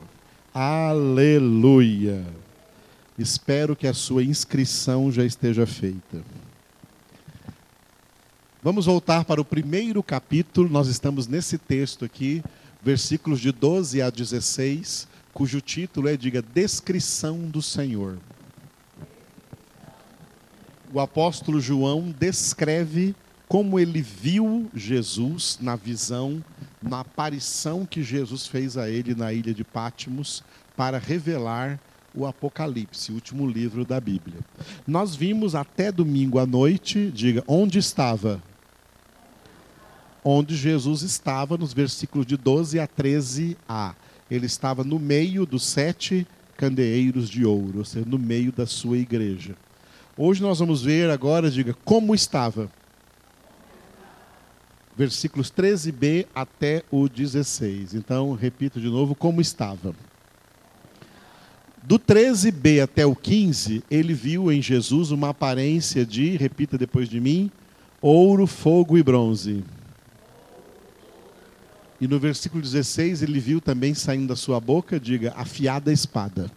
Aleluia! 0.54 2.25
Espero 3.18 3.75
que 3.75 3.88
a 3.88 3.94
sua 3.94 4.24
inscrição 4.24 5.10
já 5.10 5.24
esteja 5.24 5.66
feita. 5.66 6.22
Vamos 8.62 8.88
voltar 8.88 9.24
para 9.24 9.39
o 9.39 9.46
primeiro 9.46 10.04
capítulo, 10.04 10.70
nós 10.70 10.89
estamos 10.89 11.28
nesse 11.28 11.58
texto 11.58 12.04
aqui, 12.04 12.44
versículos 12.84 13.39
de 13.39 13.54
12 13.54 14.01
a 14.01 14.10
16, 14.10 15.08
cujo 15.34 15.62
título 15.62 16.10
é, 16.10 16.18
diga, 16.18 16.42
Descrição 16.42 17.39
do 17.39 17.62
Senhor. 17.62 18.18
O 20.92 21.00
apóstolo 21.00 21.62
João 21.62 22.13
descreve 22.20 23.16
como 23.50 23.79
ele 23.79 24.00
viu 24.00 24.70
Jesus 24.75 25.58
na 25.60 25.75
visão, 25.75 26.46
na 26.79 27.00
aparição 27.00 27.84
que 27.84 28.03
Jesus 28.03 28.46
fez 28.46 28.77
a 28.77 28.88
ele 28.88 29.15
na 29.15 29.34
ilha 29.34 29.51
de 29.56 29.63
Pátimos, 29.63 30.44
para 30.77 31.00
revelar 31.00 31.79
o 32.13 32.27
Apocalipse, 32.27 33.12
o 33.12 33.15
último 33.15 33.50
livro 33.50 33.84
da 33.84 34.00
Bíblia. 34.00 34.38
Nós 34.86 35.15
vimos 35.15 35.56
até 35.56 35.91
domingo 35.91 36.38
à 36.38 36.46
noite, 36.46 37.12
diga, 37.12 37.44
onde 37.48 37.79
estava? 37.79 38.41
Onde 40.24 40.56
Jesus 40.56 41.01
estava, 41.01 41.58
nos 41.58 41.74
versículos 41.74 42.27
de 42.27 42.38
12 42.38 42.79
a 42.79 42.88
13a. 42.88 43.96
Ele 44.29 44.46
estava 44.46 44.84
no 44.84 45.00
meio 45.00 45.44
dos 45.44 45.65
sete 45.65 46.27
candeeiros 46.56 47.27
de 47.27 47.44
ouro, 47.46 47.79
ou 47.79 47.86
seja, 47.86 48.06
no 48.06 48.20
meio 48.20 48.51
da 48.51 48.68
sua 48.68 49.00
igreja. 49.00 49.56
Hoje 50.15 50.39
nós 50.39 50.60
vamos 50.60 50.84
ver 50.84 51.10
agora, 51.10 51.50
diga, 51.50 51.75
como 51.84 52.13
estava 52.13 52.70
versículos 55.00 55.50
13b 55.50 56.27
até 56.36 56.84
o 56.91 57.08
16. 57.08 57.94
Então, 57.94 58.34
repito 58.34 58.82
de 58.82 58.88
novo 58.89 59.15
como 59.15 59.39
estava. 59.39 59.96
Do 61.82 61.98
13b 61.98 62.84
até 62.84 63.06
o 63.06 63.15
15, 63.15 63.82
ele 63.89 64.13
viu 64.13 64.51
em 64.51 64.62
Jesus 64.62 65.12
uma 65.12 65.29
aparência 65.29 66.06
de, 66.06 66.36
repita 66.36 66.77
depois 66.77 67.08
de 67.08 67.22
mim, 67.22 67.50
ouro, 68.02 68.45
fogo 68.45 68.97
e 68.97 69.02
bronze. 69.02 69.63
E 72.02 72.06
no 72.06 72.19
versículo 72.19 72.62
16, 72.62 73.23
ele 73.23 73.39
viu 73.39 73.62
também 73.62 73.93
saindo 73.93 74.28
da 74.28 74.36
sua 74.36 74.60
boca, 74.60 75.00
diga, 75.00 75.34
afiada 75.38 75.93
espada. 75.93 76.52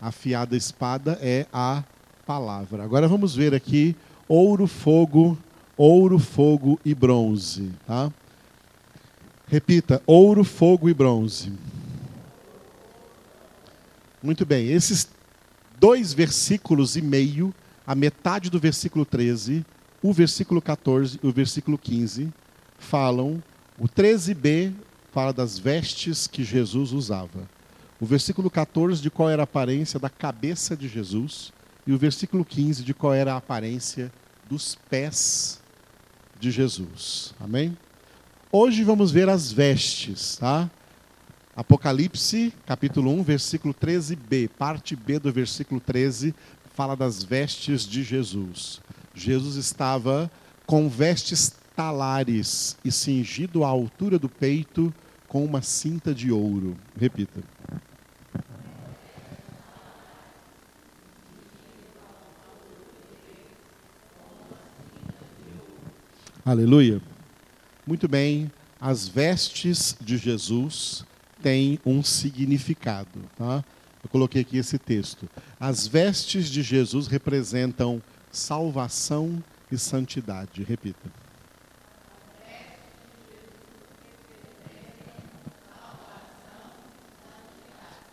Afiada 0.00 0.56
espada 0.56 1.20
é 1.22 1.46
a 1.52 1.84
palavra. 2.26 2.82
Agora 2.82 3.06
vamos 3.06 3.32
ver 3.32 3.54
aqui 3.54 3.94
ouro, 4.28 4.66
fogo 4.66 5.38
ouro, 5.76 6.18
fogo 6.18 6.80
e 6.84 6.94
bronze. 6.94 7.70
Tá? 7.86 8.12
Repita: 9.46 10.02
ouro, 10.06 10.42
fogo 10.42 10.88
e 10.88 10.94
bronze. 10.94 11.52
Muito 14.22 14.44
bem, 14.46 14.68
esses 14.68 15.08
dois 15.78 16.12
versículos 16.12 16.96
e 16.96 17.02
meio, 17.02 17.54
a 17.86 17.94
metade 17.94 18.50
do 18.50 18.58
versículo 18.58 19.04
13, 19.04 19.64
o 20.02 20.12
versículo 20.12 20.60
14 20.60 21.20
e 21.22 21.26
o 21.26 21.32
versículo 21.32 21.78
15, 21.78 22.32
falam. 22.78 23.42
O 23.78 23.86
13b 23.86 24.72
fala 25.12 25.34
das 25.34 25.58
vestes 25.58 26.26
que 26.26 26.42
Jesus 26.42 26.92
usava. 26.92 27.46
O 28.00 28.06
versículo 28.06 28.50
14 28.50 29.02
de 29.02 29.10
qual 29.10 29.28
era 29.28 29.42
a 29.42 29.44
aparência 29.44 30.00
da 30.00 30.08
cabeça 30.08 30.74
de 30.74 30.88
Jesus. 30.88 31.52
E 31.86 31.92
o 31.92 31.98
versículo 31.98 32.44
15 32.44 32.82
de 32.82 32.94
qual 32.94 33.12
era 33.12 33.34
a 33.34 33.36
aparência 33.36 34.10
dos 34.48 34.74
pés 34.88 35.60
de 36.38 36.50
Jesus. 36.50 37.34
Amém? 37.40 37.76
Hoje 38.50 38.84
vamos 38.84 39.10
ver 39.10 39.28
as 39.28 39.52
vestes, 39.52 40.36
tá? 40.36 40.70
Apocalipse, 41.54 42.52
capítulo 42.66 43.10
1, 43.12 43.22
versículo 43.22 43.72
13b, 43.74 44.48
parte 44.58 44.94
B 44.94 45.18
do 45.18 45.32
versículo 45.32 45.80
13, 45.80 46.34
fala 46.74 46.94
das 46.94 47.22
vestes 47.22 47.86
de 47.86 48.02
Jesus. 48.02 48.80
Jesus 49.14 49.56
estava 49.56 50.30
com 50.66 50.88
vestes 50.88 51.54
talares 51.74 52.76
e 52.84 52.92
cingido 52.92 53.64
à 53.64 53.68
altura 53.68 54.18
do 54.18 54.28
peito 54.28 54.92
com 55.26 55.44
uma 55.44 55.62
cinta 55.62 56.14
de 56.14 56.30
ouro. 56.30 56.76
Repita. 56.98 57.40
Aleluia. 66.46 67.02
Muito 67.84 68.06
bem, 68.06 68.52
as 68.80 69.08
vestes 69.08 69.96
de 70.00 70.16
Jesus 70.16 71.04
têm 71.42 71.80
um 71.84 72.04
significado. 72.04 73.18
Tá? 73.36 73.64
Eu 74.00 74.08
coloquei 74.08 74.42
aqui 74.42 74.56
esse 74.56 74.78
texto. 74.78 75.28
As 75.58 75.88
vestes 75.88 76.48
de 76.48 76.62
Jesus 76.62 77.08
representam 77.08 78.00
salvação 78.30 79.42
e 79.72 79.76
santidade. 79.76 80.62
Repita. 80.62 81.10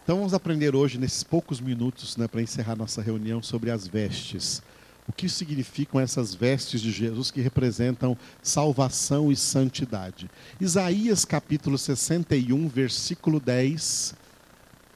Então 0.03 0.17
vamos 0.17 0.33
aprender 0.33 0.75
hoje, 0.75 0.97
nesses 0.97 1.21
poucos 1.23 1.61
minutos, 1.61 2.17
né, 2.17 2.27
para 2.27 2.41
encerrar 2.41 2.75
nossa 2.75 2.99
reunião, 2.99 3.43
sobre 3.43 3.69
as 3.69 3.87
vestes 3.87 4.63
o 5.07 5.11
que 5.11 5.27
significam 5.27 5.99
essas 5.99 6.33
vestes 6.33 6.81
de 6.81 6.91
Jesus 6.91 7.29
que 7.29 7.41
representam 7.41 8.17
salvação 8.41 9.31
e 9.31 9.35
santidade. 9.35 10.29
Isaías 10.59 11.25
capítulo 11.25 11.77
61, 11.77 12.67
versículo 12.69 13.39
10. 13.39 14.15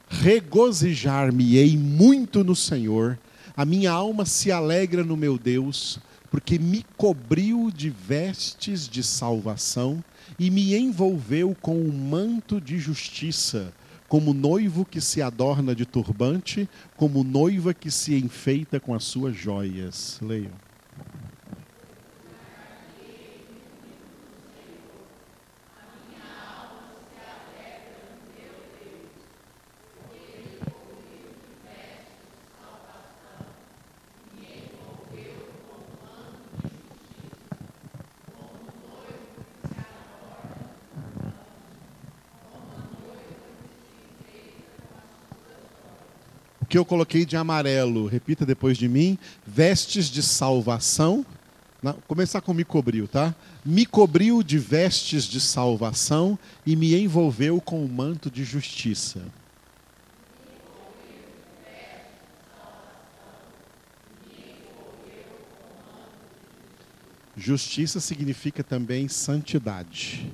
Regozijar-me-ei 0.09 1.77
muito 1.77 2.43
no 2.43 2.55
Senhor, 2.55 3.19
a 3.55 3.65
minha 3.65 3.91
alma 3.91 4.25
se 4.25 4.51
alegra 4.51 5.03
no 5.03 5.17
meu 5.17 5.37
Deus, 5.37 5.99
porque 6.31 6.57
me 6.57 6.85
cobriu 6.95 7.69
de 7.69 7.89
vestes 7.89 8.87
de 8.87 9.03
salvação 9.03 10.03
e 10.39 10.49
me 10.49 10.75
envolveu 10.75 11.55
com 11.61 11.75
um 11.77 11.91
manto 11.91 12.61
de 12.61 12.77
justiça 12.79 13.73
como 14.07 14.33
noivo 14.33 14.85
que 14.85 15.01
se 15.01 15.21
adorna 15.21 15.75
de 15.75 15.85
turbante, 15.85 16.67
como 16.95 17.23
noiva 17.23 17.73
que 17.73 17.91
se 17.91 18.17
enfeita 18.17 18.79
com 18.79 18.93
as 18.93 19.03
suas 19.03 19.35
joias. 19.35 20.19
Leiam. 20.21 20.66
Que 46.77 46.79
eu 46.79 46.85
coloquei 46.85 47.25
de 47.25 47.35
amarelo, 47.35 48.05
repita 48.05 48.45
depois 48.45 48.77
de 48.77 48.87
mim, 48.87 49.17
vestes 49.47 50.05
de 50.05 50.21
salvação. 50.21 51.25
Não, 51.81 51.93
começar 52.07 52.39
com 52.39 52.53
me 52.53 52.63
cobriu, 52.63 53.07
tá? 53.07 53.33
Me 53.65 53.83
cobriu 53.83 54.43
de 54.43 54.59
vestes 54.59 55.23
de 55.23 55.41
salvação 55.41 56.37
e 56.63 56.75
me 56.75 56.93
envolveu 56.95 57.59
com 57.59 57.83
o 57.83 57.89
manto 57.89 58.29
de 58.29 58.43
justiça. 58.43 59.23
Justiça 67.35 67.99
significa 67.99 68.63
também 68.63 69.07
santidade, 69.07 70.31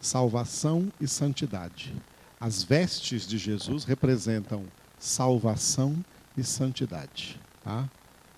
salvação 0.00 0.92
e 1.00 1.06
santidade. 1.06 1.94
As 2.40 2.64
vestes 2.64 3.24
de 3.24 3.38
Jesus 3.38 3.84
representam 3.84 4.64
salvação 5.00 6.04
e 6.36 6.44
santidade. 6.44 7.40
Tá? 7.64 7.88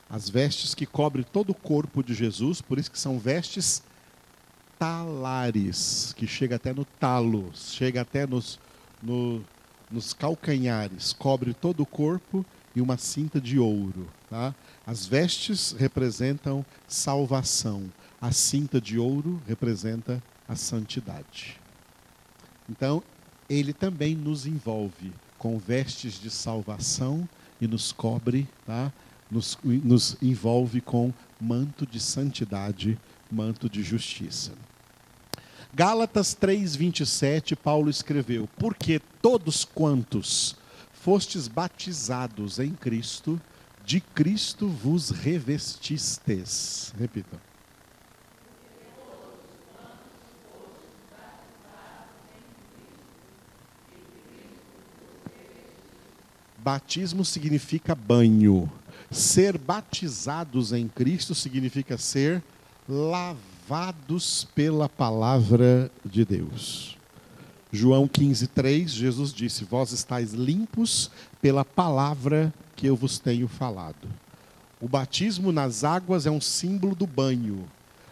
As 0.09 0.31
vestes 0.31 0.75
que 0.75 0.87
cobrem 0.87 1.25
todo 1.25 1.51
o 1.51 1.55
corpo 1.55 2.03
de 2.03 2.15
Jesus, 2.15 2.63
por 2.63 2.79
isso 2.79 2.91
que 2.91 2.99
são 2.99 3.19
vestes 3.19 3.83
talares, 4.79 6.15
que 6.17 6.27
chega 6.27 6.57
até 6.57 6.73
no 6.73 6.85
talo, 6.85 7.51
chega 7.55 8.01
até 8.01 8.27
nos, 8.27 8.59
no, 9.03 9.45
nos 9.91 10.13
calcanhares, 10.13 11.13
cobre 11.13 11.53
todo 11.53 11.83
o 11.83 11.87
corpo 11.87 12.45
e 12.75 12.81
uma 12.81 12.97
cinta 12.97 13.41
de 13.41 13.59
ouro. 13.59 14.09
Tá? 14.31 14.55
As 14.87 15.07
vestes 15.07 15.73
representam 15.73 16.65
salvação, 16.87 17.93
a 18.21 18.33
cinta 18.33 18.81
de 18.81 18.99
ouro 18.99 19.43
representa 19.47 20.23
a 20.49 20.57
santidade. 20.57 21.61
Então, 22.69 23.03
ele 23.49 23.73
também 23.73 24.15
nos 24.15 24.47
envolve 24.47 25.13
com 25.43 25.59
vestes 25.59 26.21
de 26.21 26.31
salvação 26.31 27.29
e 27.61 27.67
nos 27.67 27.91
cobre, 27.91 28.47
tá? 28.65 28.93
nos, 29.29 29.59
nos 29.65 30.17
envolve 30.23 30.81
com 30.81 31.13
manto 31.41 31.85
de 31.85 31.99
santidade, 31.99 32.97
manto 33.29 33.69
de 33.69 33.83
justiça. 33.83 34.53
Gálatas 35.75 36.33
3:27, 36.33 37.57
Paulo 37.57 37.91
escreveu: 37.91 38.49
Porque 38.57 39.01
todos 39.21 39.65
quantos 39.65 40.55
fostes 40.93 41.49
batizados 41.49 42.61
em 42.61 42.71
Cristo, 42.71 43.41
de 43.85 44.01
Cristo 44.01 44.69
vos 44.69 45.11
revestistes. 45.11 46.95
Repita. 46.97 47.52
Batismo 56.63 57.25
significa 57.25 57.93
banho. 57.93 58.71
Ser 59.11 59.59
batizados 59.59 60.73
em 60.73 60.87
Cristo 60.87 61.35
significa 61.35 61.99
ser 61.99 62.41
lavados 62.89 64.47
pela 64.55 64.89
palavra 64.89 65.91
de 66.05 66.25
Deus. 66.25 66.97
João 67.73 68.07
15:3, 68.07 68.87
Jesus 68.91 69.33
disse: 69.33 69.65
Vós 69.65 69.91
estáis 69.91 70.35
limpos 70.35 71.11
pela 71.41 71.65
palavra 71.65 72.55
que 72.77 72.87
eu 72.87 72.95
vos 72.95 73.19
tenho 73.19 73.49
falado. 73.49 74.09
O 74.81 74.87
batismo 74.87 75.51
nas 75.51 75.83
águas 75.83 76.27
é 76.27 76.31
um 76.31 76.41
símbolo 76.41 76.95
do 76.95 77.09
banho. 77.09 77.65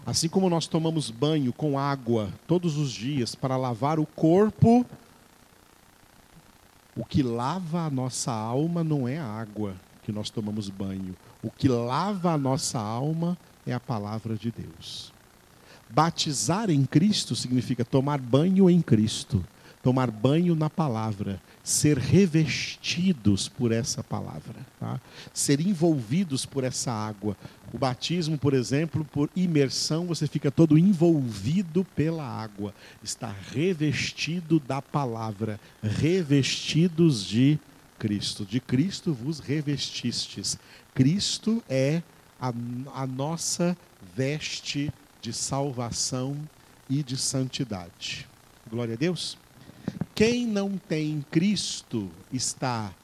Assim 0.05 0.29
como 0.29 0.51
nós 0.51 0.67
tomamos 0.67 1.09
banho 1.09 1.53
com 1.53 1.79
água 1.79 2.33
todos 2.49 2.77
os 2.77 2.91
dias 2.91 3.37
para 3.37 3.57
lavar 3.57 4.01
o 4.01 4.07
corpo, 4.07 4.85
o 6.97 7.05
que 7.05 7.23
lava 7.23 7.83
a 7.83 7.91
nossa 7.91 8.33
alma 8.33 8.83
não 8.83 9.07
é 9.07 9.19
a 9.19 9.25
água 9.25 9.75
que 10.03 10.13
nós 10.13 10.31
tomamos 10.31 10.69
banho. 10.69 11.17
O 11.43 11.51
que 11.51 11.69
lava 11.69 12.33
a 12.33 12.39
nossa 12.39 12.79
alma 12.79 13.39
é 13.67 13.73
a 13.73 13.81
palavra 13.81 14.37
de 14.37 14.51
Deus. 14.51 15.13
Batizar 15.89 16.71
em 16.71 16.85
Cristo 16.85 17.35
significa 17.35 17.85
tomar 17.85 18.21
banho 18.21 18.69
em 18.71 18.81
Cristo, 18.81 19.45
tomar 19.83 20.11
banho 20.11 20.55
na 20.55 20.69
palavra, 20.69 21.41
ser 21.65 21.97
revestidos 21.97 23.49
por 23.49 23.73
essa 23.73 24.03
palavra, 24.03 24.57
tá? 24.79 25.01
ser 25.33 25.61
envolvidos 25.61 26.45
por 26.45 26.65
essa 26.65 26.93
água. 26.93 27.37
O 27.73 27.79
batismo, 27.79 28.37
por 28.37 28.53
exemplo, 28.53 29.05
por 29.05 29.31
imersão, 29.35 30.07
você 30.07 30.27
fica 30.27 30.51
todo 30.51 30.77
envolvido 30.77 31.85
pela 31.97 32.25
água, 32.25 32.75
está 33.03 33.35
revestido 33.53 34.61
da 34.61 34.83
palavra, 34.83 35.59
revestidos 35.83 37.25
de 37.25 37.59
Cristo. 37.99 38.45
De 38.45 38.61
Cristo 38.61 39.15
vos 39.15 39.41
revestistes. 39.41 40.59
Cristo 40.95 41.63
é 41.69 42.03
a, 42.41 42.53
a 42.95 43.07
nossa 43.07 43.77
veste 44.17 44.93
de 45.23 45.33
salvação 45.33 46.37
e 46.89 47.03
de 47.03 47.17
santidade. 47.17 48.27
Glória 48.69 48.95
a 48.95 48.97
Deus. 48.97 49.40
Quem 50.15 50.47
não 50.47 50.77
tem 50.77 51.25
Cristo 51.31 52.11
está 52.33 52.95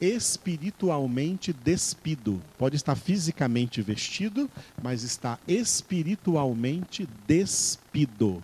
espiritualmente 0.00 1.52
despido. 1.52 2.42
Pode 2.58 2.76
estar 2.76 2.94
fisicamente 2.94 3.80
vestido, 3.80 4.50
mas 4.82 5.02
está 5.02 5.38
espiritualmente 5.46 7.08
despido. 7.26 8.42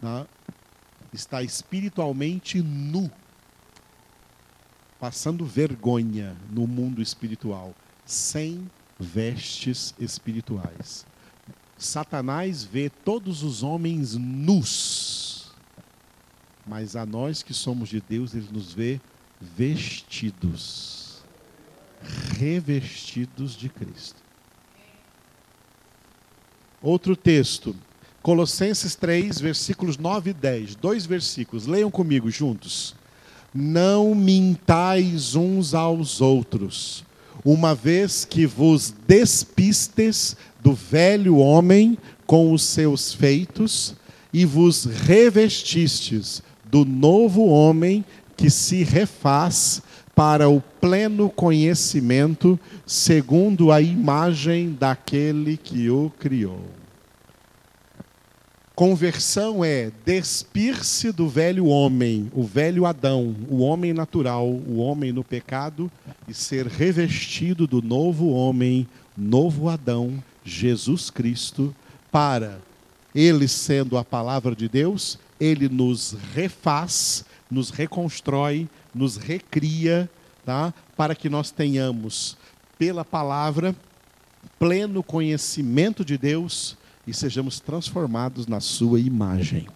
Tá? 0.00 0.26
Está 1.12 1.42
espiritualmente 1.42 2.60
nu, 2.60 3.10
passando 4.98 5.44
vergonha 5.44 6.36
no 6.50 6.66
mundo 6.66 7.00
espiritual, 7.00 7.74
sem 8.04 8.70
vestes 8.98 9.94
espirituais. 9.98 11.06
Satanás 11.76 12.64
vê 12.64 12.88
todos 12.88 13.42
os 13.42 13.62
homens 13.62 14.14
nus, 14.14 15.13
mas 16.66 16.96
a 16.96 17.04
nós 17.04 17.42
que 17.42 17.52
somos 17.52 17.88
de 17.88 18.00
Deus, 18.00 18.34
ele 18.34 18.48
nos 18.50 18.72
vê 18.72 19.00
vestidos, 19.40 21.22
revestidos 22.38 23.56
de 23.56 23.68
Cristo. 23.68 24.22
Outro 26.80 27.16
texto, 27.16 27.74
Colossenses 28.22 28.94
3, 28.94 29.40
versículos 29.40 29.98
9 29.98 30.30
e 30.30 30.32
10. 30.32 30.76
Dois 30.76 31.04
versículos, 31.06 31.66
leiam 31.66 31.90
comigo 31.90 32.30
juntos. 32.30 32.94
Não 33.52 34.14
mintais 34.14 35.34
uns 35.34 35.74
aos 35.74 36.20
outros, 36.20 37.04
uma 37.44 37.74
vez 37.74 38.24
que 38.24 38.46
vos 38.46 38.92
despistes 39.06 40.36
do 40.62 40.72
velho 40.72 41.36
homem 41.36 41.98
com 42.26 42.52
os 42.52 42.62
seus 42.62 43.12
feitos 43.12 43.94
e 44.32 44.44
vos 44.44 44.84
revestistes 44.84 46.42
do 46.74 46.84
novo 46.84 47.46
homem 47.46 48.04
que 48.36 48.50
se 48.50 48.82
refaz 48.82 49.80
para 50.12 50.48
o 50.48 50.60
pleno 50.60 51.30
conhecimento, 51.30 52.58
segundo 52.84 53.70
a 53.70 53.80
imagem 53.80 54.72
daquele 54.72 55.56
que 55.56 55.88
o 55.88 56.10
criou. 56.18 56.64
Conversão 58.74 59.64
é 59.64 59.92
despir-se 60.04 61.12
do 61.12 61.28
velho 61.28 61.66
homem, 61.66 62.28
o 62.34 62.42
velho 62.42 62.86
Adão, 62.86 63.36
o 63.48 63.58
homem 63.58 63.92
natural, 63.92 64.44
o 64.44 64.78
homem 64.78 65.12
no 65.12 65.22
pecado, 65.22 65.88
e 66.26 66.34
ser 66.34 66.66
revestido 66.66 67.68
do 67.68 67.80
novo 67.80 68.30
homem, 68.30 68.88
novo 69.16 69.68
Adão, 69.68 70.20
Jesus 70.44 71.08
Cristo, 71.08 71.72
para 72.10 72.58
ele 73.14 73.46
sendo 73.46 73.96
a 73.96 74.04
palavra 74.04 74.56
de 74.56 74.68
Deus, 74.68 75.20
ele 75.38 75.68
nos 75.68 76.16
refaz, 76.34 77.24
nos 77.50 77.70
reconstrói, 77.70 78.68
nos 78.94 79.16
recria, 79.16 80.08
tá? 80.44 80.72
Para 80.96 81.14
que 81.14 81.28
nós 81.28 81.50
tenhamos 81.50 82.36
pela 82.78 83.04
palavra 83.04 83.74
pleno 84.58 85.02
conhecimento 85.02 86.04
de 86.04 86.16
Deus 86.16 86.76
e 87.06 87.12
sejamos 87.12 87.60
transformados 87.60 88.46
na 88.46 88.60
sua 88.60 89.00
imagem. 89.00 89.68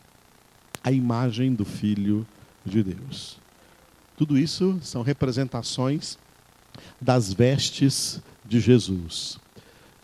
A 0.83 0.93
imagem 0.93 1.55
do 1.55 1.65
filho 1.65 2.27
de 2.65 2.83
Deus. 2.83 3.39
Tudo 4.17 4.39
isso 4.39 4.79
são 4.83 5.03
representações 5.03 6.19
das 7.01 7.33
vestes 7.33 8.21
de 8.45 8.61
Jesus. 8.61 9.39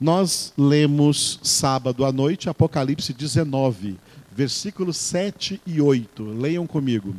Nós 0.00 0.52
lemos 0.58 1.38
sábado 1.42 2.04
à 2.04 2.12
noite 2.12 2.48
Apocalipse 2.48 3.12
19, 3.12 3.98
versículos 4.34 4.96
7 4.96 5.60
e 5.66 5.80
8. 5.80 6.24
Leiam 6.24 6.66
comigo. 6.66 7.14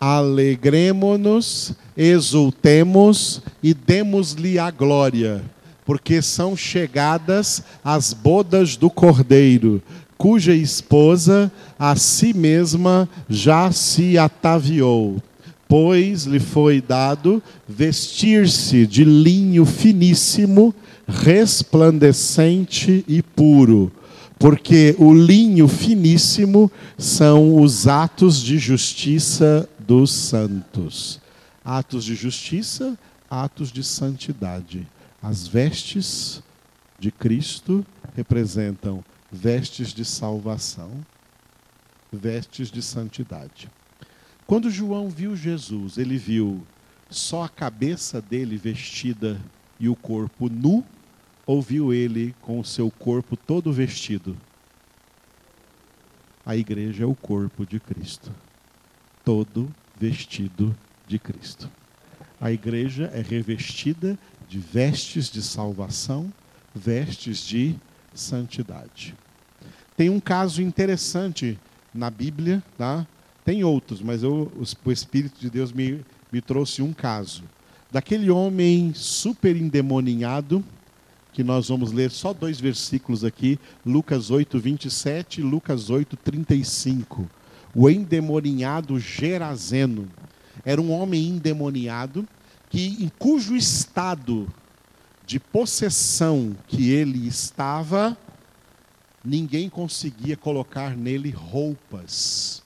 Alegremo-nos, 0.00 1.74
exultemos 1.96 3.42
e 3.62 3.74
demos-lhe 3.74 4.58
a 4.58 4.70
glória, 4.70 5.42
porque 5.84 6.22
são 6.22 6.56
chegadas 6.56 7.62
as 7.84 8.14
bodas 8.14 8.76
do 8.76 8.88
Cordeiro, 8.88 9.82
cuja 10.16 10.54
esposa 10.54 11.52
a 11.78 11.96
si 11.96 12.32
mesma 12.32 13.08
já 13.28 13.70
se 13.72 14.16
ataviou 14.16 15.22
pois 15.70 16.24
lhe 16.24 16.40
foi 16.40 16.80
dado 16.80 17.40
vestir-se 17.68 18.88
de 18.88 19.04
linho 19.04 19.64
finíssimo, 19.64 20.74
resplandecente 21.06 23.04
e 23.06 23.22
puro, 23.22 23.92
porque 24.40 24.96
o 24.98 25.12
linho 25.12 25.68
finíssimo 25.68 26.72
são 26.96 27.60
os 27.62 27.86
atos 27.86 28.40
de 28.40 28.56
justiça 28.56 29.68
dos 29.78 30.10
santos. 30.10 31.20
Atos 31.62 32.06
de 32.06 32.14
justiça, 32.14 32.98
atos 33.28 33.70
de 33.70 33.84
santidade. 33.84 34.88
As 35.22 35.46
vestes 35.46 36.42
de 36.98 37.10
Cristo 37.12 37.84
representam 38.16 39.04
vestes 39.30 39.92
de 39.92 40.06
salvação, 40.06 40.90
vestes 42.10 42.70
de 42.70 42.80
santidade. 42.80 43.68
Quando 44.46 44.70
João 44.70 45.10
viu 45.10 45.36
Jesus, 45.36 45.98
ele 45.98 46.16
viu 46.16 46.62
só 47.10 47.44
a 47.44 47.48
cabeça 47.48 48.22
dele 48.22 48.56
vestida 48.56 49.38
e 49.78 49.86
o 49.86 49.94
corpo 49.94 50.48
nu, 50.48 50.82
ou 51.46 51.60
viu 51.60 51.92
ele 51.92 52.34
com 52.40 52.60
o 52.60 52.64
seu 52.64 52.90
corpo 52.90 53.36
todo 53.36 53.72
vestido? 53.72 54.36
A 56.44 56.56
igreja 56.56 57.04
é 57.04 57.06
o 57.06 57.14
corpo 57.14 57.66
de 57.66 57.78
Cristo, 57.78 58.32
todo 59.24 59.72
vestido 59.98 60.74
de 61.06 61.18
Cristo. 61.18 61.70
A 62.40 62.50
igreja 62.50 63.10
é 63.12 63.20
revestida 63.20 64.18
de 64.48 64.58
vestes 64.58 65.30
de 65.30 65.42
salvação, 65.42 66.32
vestes 66.74 67.38
de 67.38 67.76
santidade. 68.14 69.14
Tem 69.96 70.08
um 70.08 70.18
caso 70.18 70.62
interessante 70.62 71.58
na 71.92 72.08
Bíblia, 72.10 72.62
tá? 72.78 73.06
Tem 73.44 73.62
outros, 73.62 74.00
mas 74.00 74.22
eu, 74.22 74.50
o 74.84 74.90
Espírito 74.90 75.38
de 75.38 75.50
Deus 75.50 75.72
me, 75.72 76.04
me 76.32 76.40
trouxe 76.40 76.80
um 76.80 76.92
caso. 76.92 77.44
Daquele 77.90 78.30
homem 78.30 78.92
super 78.94 79.56
endemoninhado, 79.56 80.64
que 81.32 81.44
nós 81.44 81.68
vamos 81.68 81.92
ler 81.92 82.10
só 82.10 82.32
dois 82.32 82.60
versículos 82.60 83.24
aqui, 83.24 83.58
Lucas 83.84 84.30
8, 84.30 84.58
27 84.58 85.40
e 85.40 85.44
Lucas 85.44 85.90
8, 85.90 86.16
35. 86.16 87.28
O 87.74 87.88
endemoninhado 87.88 88.98
Gerazeno. 88.98 90.08
Era 90.64 90.80
um 90.80 90.90
homem 90.92 91.28
endemoniado 91.28 92.26
que, 92.68 92.96
em 93.02 93.10
cujo 93.18 93.56
estado 93.56 94.52
de 95.24 95.38
possessão 95.38 96.56
que 96.66 96.90
ele 96.90 97.26
estava, 97.26 98.16
ninguém 99.24 99.68
conseguia 99.68 100.36
colocar 100.36 100.96
nele 100.96 101.30
roupas. 101.30 102.62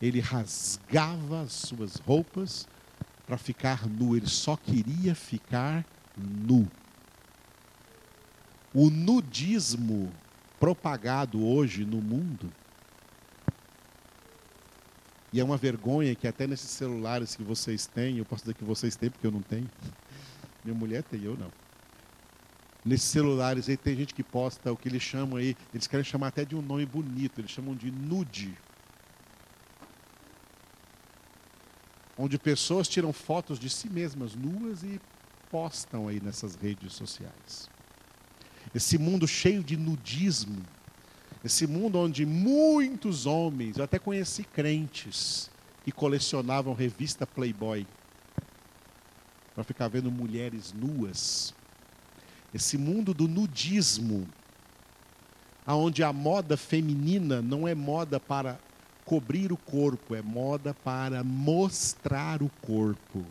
Ele 0.00 0.20
rasgava 0.20 1.42
as 1.42 1.52
suas 1.52 1.96
roupas 1.96 2.68
para 3.26 3.38
ficar 3.38 3.88
nu, 3.88 4.16
ele 4.16 4.26
só 4.26 4.56
queria 4.56 5.14
ficar 5.14 5.86
nu. 6.16 6.68
O 8.74 8.90
nudismo 8.90 10.12
propagado 10.58 11.44
hoje 11.44 11.84
no 11.84 12.00
mundo, 12.00 12.52
e 15.32 15.40
é 15.40 15.44
uma 15.44 15.56
vergonha 15.56 16.14
que 16.14 16.28
até 16.28 16.46
nesses 16.46 16.70
celulares 16.70 17.34
que 17.34 17.42
vocês 17.42 17.86
têm, 17.86 18.18
eu 18.18 18.24
posso 18.24 18.44
dizer 18.44 18.54
que 18.54 18.64
vocês 18.64 18.96
têm 18.96 19.10
porque 19.10 19.26
eu 19.26 19.32
não 19.32 19.42
tenho. 19.42 19.70
Minha 20.64 20.76
mulher 20.76 21.02
tem, 21.02 21.22
eu 21.22 21.36
não 21.36 21.50
nesses 22.84 23.08
celulares 23.08 23.68
aí 23.68 23.76
tem 23.76 23.96
gente 23.96 24.14
que 24.14 24.22
posta 24.22 24.72
o 24.72 24.76
que 24.76 24.88
eles 24.88 25.02
chamam 25.02 25.36
aí, 25.36 25.56
eles 25.72 25.86
querem 25.86 26.04
chamar 26.04 26.28
até 26.28 26.44
de 26.44 26.56
um 26.56 26.62
nome 26.62 26.84
bonito, 26.84 27.40
eles 27.40 27.50
chamam 27.50 27.74
de 27.74 27.90
nude. 27.90 28.56
Onde 32.18 32.38
pessoas 32.38 32.88
tiram 32.88 33.12
fotos 33.12 33.58
de 33.58 33.70
si 33.70 33.88
mesmas 33.88 34.34
nuas 34.34 34.82
e 34.82 35.00
postam 35.50 36.08
aí 36.08 36.20
nessas 36.20 36.54
redes 36.54 36.92
sociais. 36.92 37.70
Esse 38.74 38.98
mundo 38.98 39.26
cheio 39.26 39.62
de 39.62 39.76
nudismo, 39.76 40.62
esse 41.44 41.66
mundo 41.66 41.98
onde 41.98 42.24
muitos 42.24 43.26
homens, 43.26 43.76
eu 43.76 43.84
até 43.84 43.98
conheci 43.98 44.44
crentes 44.44 45.50
que 45.84 45.92
colecionavam 45.92 46.74
revista 46.74 47.26
Playboy 47.26 47.86
para 49.54 49.64
ficar 49.64 49.88
vendo 49.88 50.10
mulheres 50.10 50.72
nuas 50.72 51.54
esse 52.54 52.76
mundo 52.76 53.14
do 53.14 53.26
nudismo, 53.26 54.28
aonde 55.64 56.02
a 56.02 56.12
moda 56.12 56.56
feminina 56.56 57.40
não 57.40 57.66
é 57.66 57.74
moda 57.74 58.20
para 58.20 58.58
cobrir 59.04 59.52
o 59.52 59.56
corpo, 59.56 60.14
é 60.14 60.22
moda 60.22 60.74
para 60.74 61.24
mostrar 61.24 62.42
o 62.42 62.50
corpo. 62.60 63.24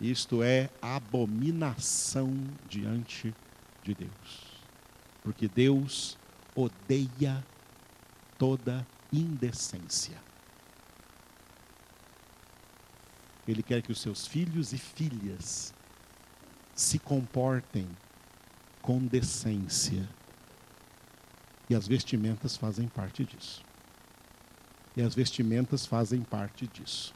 Isto 0.00 0.42
é 0.42 0.70
abominação 0.80 2.32
diante 2.68 3.34
de 3.82 3.94
Deus. 3.94 4.53
Porque 5.24 5.48
Deus 5.48 6.16
odeia 6.54 7.44
toda 8.38 8.86
indecência. 9.12 10.16
Ele 13.48 13.62
quer 13.62 13.82
que 13.82 13.90
os 13.90 14.00
seus 14.00 14.26
filhos 14.26 14.72
e 14.72 14.78
filhas 14.78 15.74
se 16.74 16.98
comportem 16.98 17.88
com 18.80 18.98
decência. 19.04 20.08
E 21.68 21.74
as 21.74 21.88
vestimentas 21.88 22.56
fazem 22.56 22.86
parte 22.86 23.24
disso. 23.24 23.64
E 24.96 25.02
as 25.02 25.14
vestimentas 25.14 25.86
fazem 25.86 26.20
parte 26.20 26.66
disso. 26.66 27.14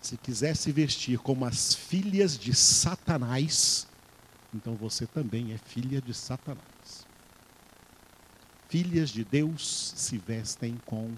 Se 0.00 0.16
quiser 0.16 0.56
se 0.56 0.72
vestir 0.72 1.18
como 1.18 1.44
as 1.44 1.74
filhas 1.74 2.38
de 2.38 2.54
Satanás, 2.54 3.86
então 4.54 4.74
você 4.74 5.06
também 5.06 5.52
é 5.52 5.58
filha 5.58 6.00
de 6.00 6.14
Satanás. 6.14 6.77
Filhas 8.68 9.08
de 9.10 9.24
Deus 9.24 9.94
se 9.96 10.18
vestem 10.18 10.78
com 10.84 11.14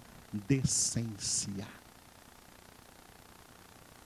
decência. 0.47 1.67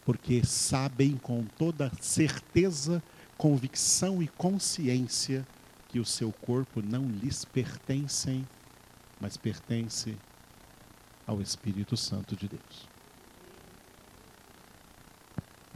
Porque 0.04 0.44
sabem 0.44 1.16
com 1.16 1.44
toda 1.44 1.92
certeza 2.00 3.02
convicção 3.36 4.22
e 4.22 4.28
consciência 4.28 5.46
que 5.88 6.00
o 6.00 6.04
seu 6.04 6.32
corpo 6.32 6.80
não 6.82 7.06
lhes 7.08 7.44
pertencem, 7.44 8.46
mas 9.20 9.36
pertence 9.36 10.16
ao 11.26 11.40
Espírito 11.40 11.96
Santo 11.96 12.34
de 12.34 12.48
Deus. 12.48 12.88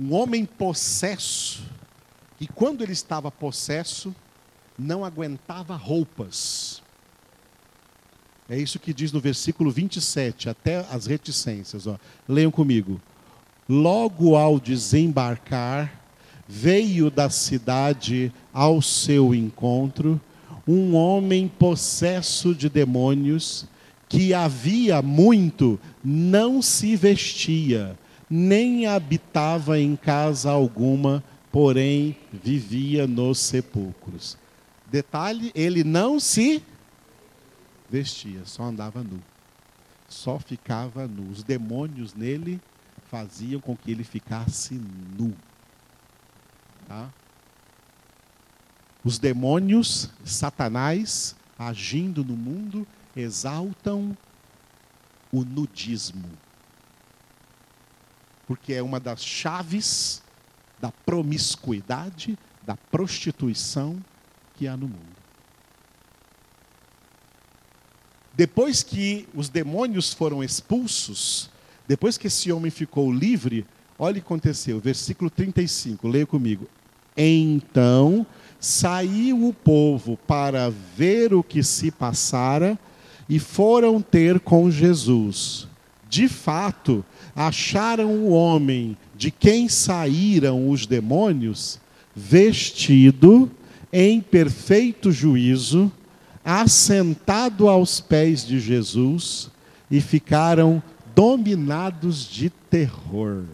Um 0.01 0.13
homem 0.13 0.47
possesso, 0.47 1.63
e 2.41 2.47
quando 2.47 2.83
ele 2.83 2.93
estava 2.93 3.31
possesso, 3.31 4.15
não 4.79 5.05
aguentava 5.05 5.75
roupas. 5.75 6.83
É 8.49 8.59
isso 8.59 8.79
que 8.79 8.95
diz 8.95 9.13
no 9.13 9.21
versículo 9.21 9.71
27, 9.71 10.49
até 10.49 10.79
as 10.91 11.07
reticências. 11.07 11.87
Ó. 11.87 11.99
Leiam 12.27 12.51
comigo. 12.51 13.01
Logo 13.69 14.37
ao 14.37 14.59
desembarcar, 14.59 15.93
veio 16.49 17.11
da 17.11 17.29
cidade 17.29 18.33
ao 18.53 18.81
seu 18.81 19.35
encontro 19.35 20.19
um 20.67 20.95
homem 20.95 21.47
possesso 21.47 22.55
de 22.55 22.71
demônios 22.71 23.67
que 24.09 24.33
havia 24.33 25.03
muito 25.03 25.79
não 26.03 26.63
se 26.63 26.97
vestia, 26.97 27.99
nem 28.31 28.87
habitava 28.87 29.79
em 29.79 29.95
casa 29.95 30.51
alguma, 30.51 31.23
porém 31.53 32.17
vivia 32.33 33.07
nos 33.07 33.39
sepulcros. 33.39 34.39
Detalhe, 34.91 35.53
ele 35.55 35.85
não 35.85 36.19
se 36.19 36.63
vestia, 37.89 38.45
só 38.45 38.65
andava 38.65 39.03
nu. 39.03 39.23
Só 40.09 40.39
ficava 40.39 41.07
nu. 41.07 41.31
Os 41.31 41.43
demônios 41.43 42.15
nele 42.15 42.61
faziam 43.11 43.61
com 43.61 43.77
que 43.77 43.91
ele 43.91 44.05
ficasse 44.05 44.75
nu. 44.75 45.35
Tá? 46.87 47.11
Os 49.05 49.19
demônios, 49.19 50.11
Satanás, 50.25 51.37
agindo 51.59 52.25
no 52.25 52.37
mundo, 52.37 52.87
exaltam 53.17 54.17
o 55.33 55.45
nudismo. 55.45 56.31
Porque 58.47 58.73
é 58.73 58.83
uma 58.83 58.99
das 58.99 59.23
chaves 59.23 60.23
da 60.81 60.91
promiscuidade, 60.91 62.39
da 62.63 62.77
prostituição 62.77 64.03
que 64.57 64.67
há 64.67 64.77
no 64.77 64.89
mundo. 64.89 65.18
Depois 68.39 68.85
que 68.85 69.27
os 69.35 69.49
demônios 69.49 70.15
foram 70.15 70.45
expulsos, 70.45 71.51
depois 71.89 72.17
que 72.17 72.29
esse 72.29 72.53
homem 72.53 72.71
ficou 72.71 73.13
livre, 73.13 73.67
olha 73.99 74.13
o 74.13 74.15
que 74.15 74.21
aconteceu, 74.21 74.79
versículo 74.79 75.29
35, 75.29 76.07
leia 76.07 76.25
comigo. 76.25 76.69
Então 77.17 78.25
saiu 78.61 79.49
o 79.49 79.53
povo 79.53 80.17
para 80.25 80.73
ver 80.97 81.35
o 81.35 81.43
que 81.43 81.65
se 81.65 81.91
passara 81.91 82.79
e 83.29 83.41
foram 83.41 84.01
ter 84.01 84.39
com 84.39 84.71
Jesus. 84.71 85.67
De 86.09 86.29
fato, 86.29 87.05
acharam 87.35 88.09
o 88.19 88.31
homem 88.31 88.97
de 89.17 89.33
quem 89.33 89.69
saíram 89.69 90.71
os 90.71 90.87
demônios 90.87 91.81
vestido 92.15 93.51
em 93.93 94.21
perfeito 94.21 95.11
juízo, 95.11 95.91
assentado 96.51 97.69
aos 97.69 98.01
pés 98.01 98.43
de 98.43 98.59
Jesus 98.59 99.51
e 99.91 100.01
ficaram 100.01 100.83
dominados 101.15 102.27
de 102.27 102.49
terror. 102.49 103.45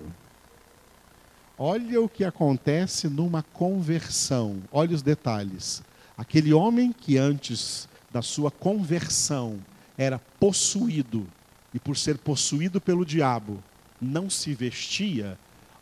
Olha 1.59 2.01
o 2.01 2.09
que 2.09 2.23
acontece 2.23 3.09
numa 3.09 3.43
conversão. 3.43 4.63
Olha 4.71 4.95
os 4.95 5.03
detalhes. 5.03 5.83
Aquele 6.17 6.53
homem 6.53 6.93
que 6.93 7.19
antes 7.19 7.89
da 8.13 8.23
sua 8.23 8.49
conversão 8.49 9.59
era 9.99 10.21
possuído, 10.39 11.27
e 11.73 11.81
por 11.81 11.97
ser 11.97 12.17
possuído 12.19 12.81
pelo 12.81 13.05
diabo, 13.05 13.61
não 14.01 14.31
se 14.31 14.55
vestia, 14.55 15.37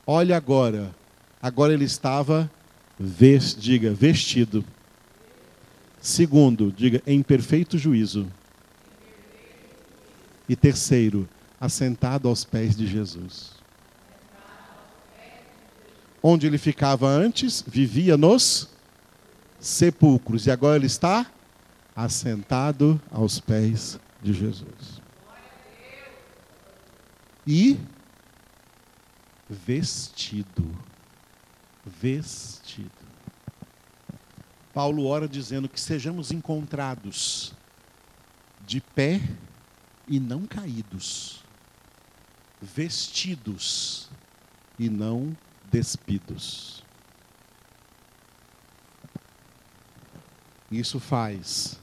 olha 0.07 0.35
agora, 0.35 0.95
agora 1.43 1.75
ele 1.75 1.85
estava, 1.85 2.51
vest, 2.99 3.59
diga, 3.59 3.93
vestido. 3.93 4.65
Segundo, 6.03 6.73
diga, 6.73 7.01
em 7.07 7.23
perfeito 7.23 7.79
juízo. 7.79 8.29
E 10.49 10.57
terceiro, 10.57 11.29
assentado 11.61 12.29
aos 12.29 12.45
pés 12.45 12.77
de 12.77 12.89
Jesus. 12.89 13.53
Onde 16.21 16.49
ele 16.49 16.59
ficava 16.59 17.07
antes, 17.07 17.63
vivia 17.65 18.17
nos 18.17 18.69
sepulcros. 19.61 20.47
E 20.47 20.51
agora 20.51 20.75
ele 20.75 20.87
está 20.87 21.25
assentado 21.95 23.01
aos 23.09 23.39
pés 23.39 23.97
de 24.21 24.33
Jesus. 24.33 25.01
E 27.47 27.79
vestido. 29.49 30.69
Vestido. 31.87 33.02
Paulo 34.73 35.05
ora 35.05 35.29
dizendo 35.29 35.69
que 35.69 35.81
sejamos 35.81 36.31
encontrados 36.31 37.53
de 38.67 38.81
pé 38.81 39.21
e 40.09 40.19
não 40.19 40.47
caídos, 40.47 41.43
vestidos 42.61 44.09
e 44.79 44.89
não 44.89 45.37
despidos. 45.71 46.83
Isso 50.71 50.99
faz 50.99 51.79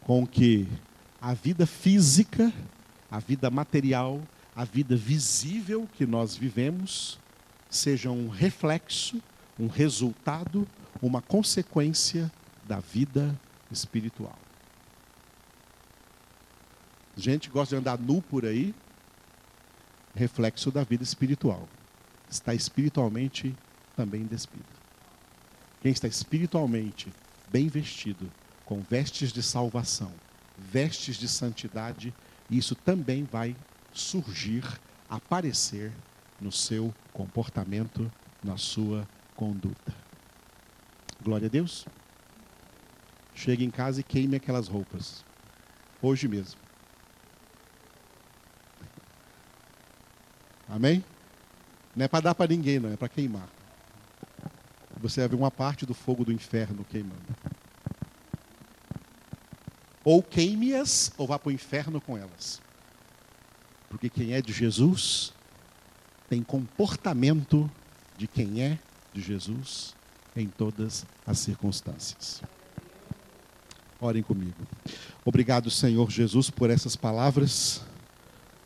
com 0.00 0.26
que 0.26 0.66
a 1.20 1.34
vida 1.34 1.66
física, 1.66 2.52
a 3.08 3.20
vida 3.20 3.48
material, 3.48 4.20
a 4.56 4.64
vida 4.64 4.96
visível 4.96 5.88
que 5.94 6.04
nós 6.04 6.36
vivemos 6.36 7.18
seja 7.70 8.10
um 8.10 8.28
reflexo, 8.28 9.22
um 9.58 9.68
resultado, 9.68 10.66
uma 11.02 11.20
consequência 11.20 12.30
da 12.64 12.78
vida 12.78 13.38
espiritual. 13.70 14.38
Gente 17.16 17.50
gosta 17.50 17.74
de 17.74 17.80
andar 17.80 17.98
nu 17.98 18.22
por 18.22 18.46
aí, 18.46 18.74
reflexo 20.14 20.70
da 20.70 20.84
vida 20.84 21.02
espiritual. 21.02 21.68
Está 22.30 22.54
espiritualmente 22.54 23.54
também 23.96 24.24
despido. 24.24 24.64
Quem 25.82 25.92
está 25.92 26.06
espiritualmente 26.06 27.12
bem 27.50 27.68
vestido, 27.68 28.30
com 28.64 28.80
vestes 28.80 29.32
de 29.32 29.42
salvação, 29.42 30.12
vestes 30.56 31.16
de 31.16 31.28
santidade, 31.28 32.14
isso 32.48 32.74
também 32.74 33.24
vai 33.24 33.56
surgir, 33.92 34.64
aparecer 35.10 35.92
no 36.40 36.52
seu 36.52 36.94
comportamento, 37.12 38.10
na 38.42 38.56
sua 38.56 39.06
conduta. 39.36 40.01
Glória 41.22 41.46
a 41.46 41.50
Deus. 41.50 41.86
Chegue 43.32 43.64
em 43.64 43.70
casa 43.70 44.00
e 44.00 44.02
queime 44.02 44.36
aquelas 44.36 44.66
roupas. 44.66 45.24
Hoje 46.02 46.26
mesmo. 46.26 46.60
Amém? 50.68 51.04
Não 51.94 52.04
é 52.04 52.08
para 52.08 52.24
dar 52.24 52.34
para 52.34 52.50
ninguém, 52.50 52.80
não, 52.80 52.92
é 52.92 52.96
para 52.96 53.08
queimar. 53.08 53.48
Você 55.00 55.20
vai 55.20 55.28
ver 55.28 55.36
uma 55.36 55.50
parte 55.50 55.86
do 55.86 55.94
fogo 55.94 56.24
do 56.24 56.32
inferno 56.32 56.84
queimando. 56.84 57.22
Ou 60.04 60.22
queime-as, 60.22 61.12
ou 61.16 61.28
vá 61.28 61.38
para 61.38 61.50
o 61.50 61.52
inferno 61.52 62.00
com 62.00 62.18
elas. 62.18 62.60
Porque 63.88 64.10
quem 64.10 64.32
é 64.32 64.42
de 64.42 64.52
Jesus 64.52 65.32
tem 66.28 66.42
comportamento 66.42 67.70
de 68.16 68.26
quem 68.26 68.62
é 68.62 68.78
de 69.12 69.20
Jesus 69.20 69.94
em 70.36 70.46
todas 70.46 71.04
as 71.26 71.38
circunstâncias. 71.38 72.42
Orem 74.00 74.22
comigo. 74.22 74.56
Obrigado, 75.24 75.70
Senhor 75.70 76.10
Jesus, 76.10 76.50
por 76.50 76.70
essas 76.70 76.96
palavras 76.96 77.82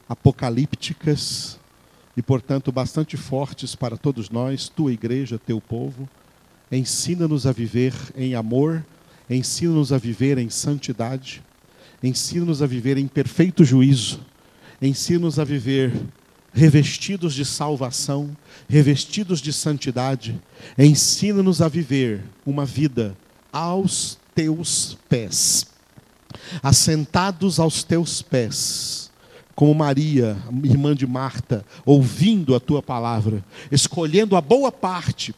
apocalípticas 0.09 1.59
e, 2.17 2.23
portanto, 2.23 2.73
bastante 2.73 3.17
fortes 3.17 3.75
para 3.75 3.97
todos 3.97 4.31
nós, 4.31 4.69
tua 4.69 4.93
igreja, 4.93 5.39
teu 5.39 5.61
povo. 5.61 6.09
Ensina-nos 6.73 7.47
a 7.47 7.53
viver 7.53 7.93
em 8.17 8.35
amor 8.35 8.85
Ensina-nos 9.29 9.93
a 9.93 9.99
viver 9.99 10.39
em 10.39 10.49
santidade, 10.49 11.43
ensina-nos 12.01 12.63
a 12.63 12.67
viver 12.67 12.97
em 12.97 13.09
perfeito 13.09 13.65
juízo, 13.65 14.21
ensina-nos 14.81 15.41
a 15.41 15.45
viver 15.45 15.93
revestidos 16.57 17.35
de 17.35 17.45
salvação, 17.45 18.35
revestidos 18.67 19.43
de 19.43 19.53
santidade, 19.53 20.41
ensina-nos 20.79 21.61
a 21.61 21.69
viver 21.69 22.25
uma 22.47 22.65
vida 22.65 23.15
aos 23.53 24.19
teus 24.35 24.97
pés, 25.07 25.67
assentados 26.63 27.61
aos 27.61 27.85
teus 27.85 28.23
pés, 28.23 29.13
como 29.55 29.75
Maria, 29.75 30.35
irmã 30.65 30.95
de 30.95 31.07
Marta, 31.07 31.63
ouvindo 31.85 32.55
a 32.55 32.61
tua 32.61 32.83
palavra, 32.83 33.45
escolhendo 33.71 34.35
a 34.35 34.41
boa 34.41 34.73
parte 34.73 35.35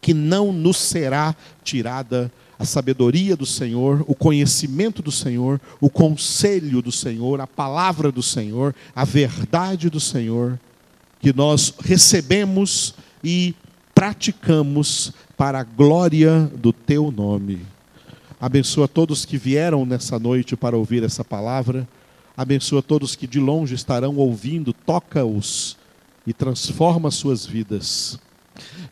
que 0.00 0.14
não 0.14 0.50
nos 0.50 0.78
será 0.78 1.36
tirada 1.62 2.32
a 2.58 2.64
sabedoria 2.64 3.36
do 3.36 3.46
Senhor, 3.46 4.04
o 4.08 4.14
conhecimento 4.14 5.00
do 5.00 5.12
Senhor, 5.12 5.60
o 5.80 5.88
conselho 5.88 6.82
do 6.82 6.90
Senhor, 6.90 7.40
a 7.40 7.46
palavra 7.46 8.10
do 8.10 8.22
Senhor, 8.22 8.74
a 8.94 9.04
verdade 9.04 9.88
do 9.88 10.00
Senhor, 10.00 10.58
que 11.20 11.32
nós 11.32 11.72
recebemos 11.80 12.94
e 13.22 13.54
praticamos 13.94 15.12
para 15.36 15.60
a 15.60 15.64
glória 15.64 16.50
do 16.56 16.72
teu 16.72 17.12
nome. 17.12 17.60
Abençoa 18.40 18.88
todos 18.88 19.24
que 19.24 19.36
vieram 19.36 19.84
nessa 19.86 20.18
noite 20.18 20.56
para 20.56 20.76
ouvir 20.76 21.02
essa 21.02 21.24
palavra. 21.24 21.88
Abençoa 22.36 22.82
todos 22.82 23.16
que 23.16 23.26
de 23.26 23.40
longe 23.40 23.74
estarão 23.74 24.16
ouvindo, 24.16 24.72
toca-os 24.72 25.76
e 26.26 26.32
transforma 26.32 27.10
suas 27.10 27.44
vidas. 27.46 28.18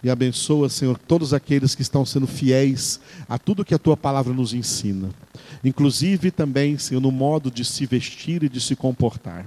E 0.02 0.11
abençoa, 0.11 0.68
Senhor, 0.68 0.98
todos 0.98 1.33
aqueles 1.33 1.74
que 1.74 1.83
estão 1.83 2.05
sendo 2.05 2.26
fiéis 2.26 3.00
a 3.29 3.38
tudo 3.38 3.64
que 3.64 3.74
a 3.74 3.79
tua 3.79 3.96
palavra 3.96 4.33
nos 4.33 4.55
ensina. 4.55 5.11
Inclusive 5.64 6.31
também, 6.31 6.79
Senhor, 6.79 7.00
no 7.00 7.11
modo 7.11 7.50
de 7.50 7.64
se 7.64 7.87
vestir 7.87 8.42
e 8.42 8.48
de 8.48 8.61
se 8.61 8.76
comportar. 8.76 9.46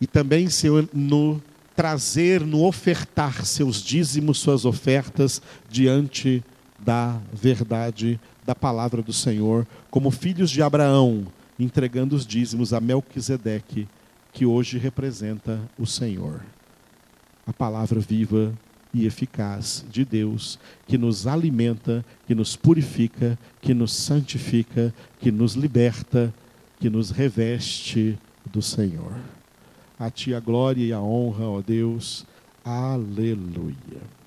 E 0.00 0.06
também, 0.06 0.48
Senhor, 0.48 0.88
no 0.92 1.42
trazer, 1.76 2.40
no 2.40 2.64
ofertar 2.64 3.44
seus 3.44 3.82
dízimos, 3.82 4.38
suas 4.38 4.64
ofertas 4.64 5.40
diante 5.68 6.42
da 6.78 7.20
verdade 7.32 8.18
da 8.44 8.54
palavra 8.54 9.02
do 9.02 9.12
Senhor, 9.12 9.66
como 9.90 10.10
filhos 10.10 10.50
de 10.50 10.62
Abraão, 10.62 11.26
entregando 11.58 12.16
os 12.16 12.26
dízimos 12.26 12.72
a 12.72 12.80
Melquisedeque, 12.80 13.86
que 14.32 14.46
hoje 14.46 14.78
representa 14.78 15.60
o 15.78 15.86
Senhor. 15.86 16.42
A 17.46 17.52
palavra 17.52 18.00
viva 18.00 18.52
e 18.92 19.06
eficaz 19.06 19.84
de 19.90 20.04
Deus, 20.04 20.58
que 20.86 20.98
nos 20.98 21.26
alimenta, 21.26 22.04
que 22.26 22.34
nos 22.34 22.56
purifica, 22.56 23.38
que 23.60 23.72
nos 23.72 23.92
santifica, 23.92 24.92
que 25.20 25.30
nos 25.30 25.54
liberta, 25.54 26.32
que 26.78 26.90
nos 26.90 27.10
reveste 27.10 28.18
do 28.44 28.60
Senhor. 28.60 29.12
A 29.98 30.10
Ti 30.10 30.34
a 30.34 30.40
glória 30.40 30.84
e 30.84 30.92
a 30.92 31.00
honra, 31.00 31.44
ó 31.44 31.60
Deus. 31.60 32.26
Aleluia. 32.64 34.19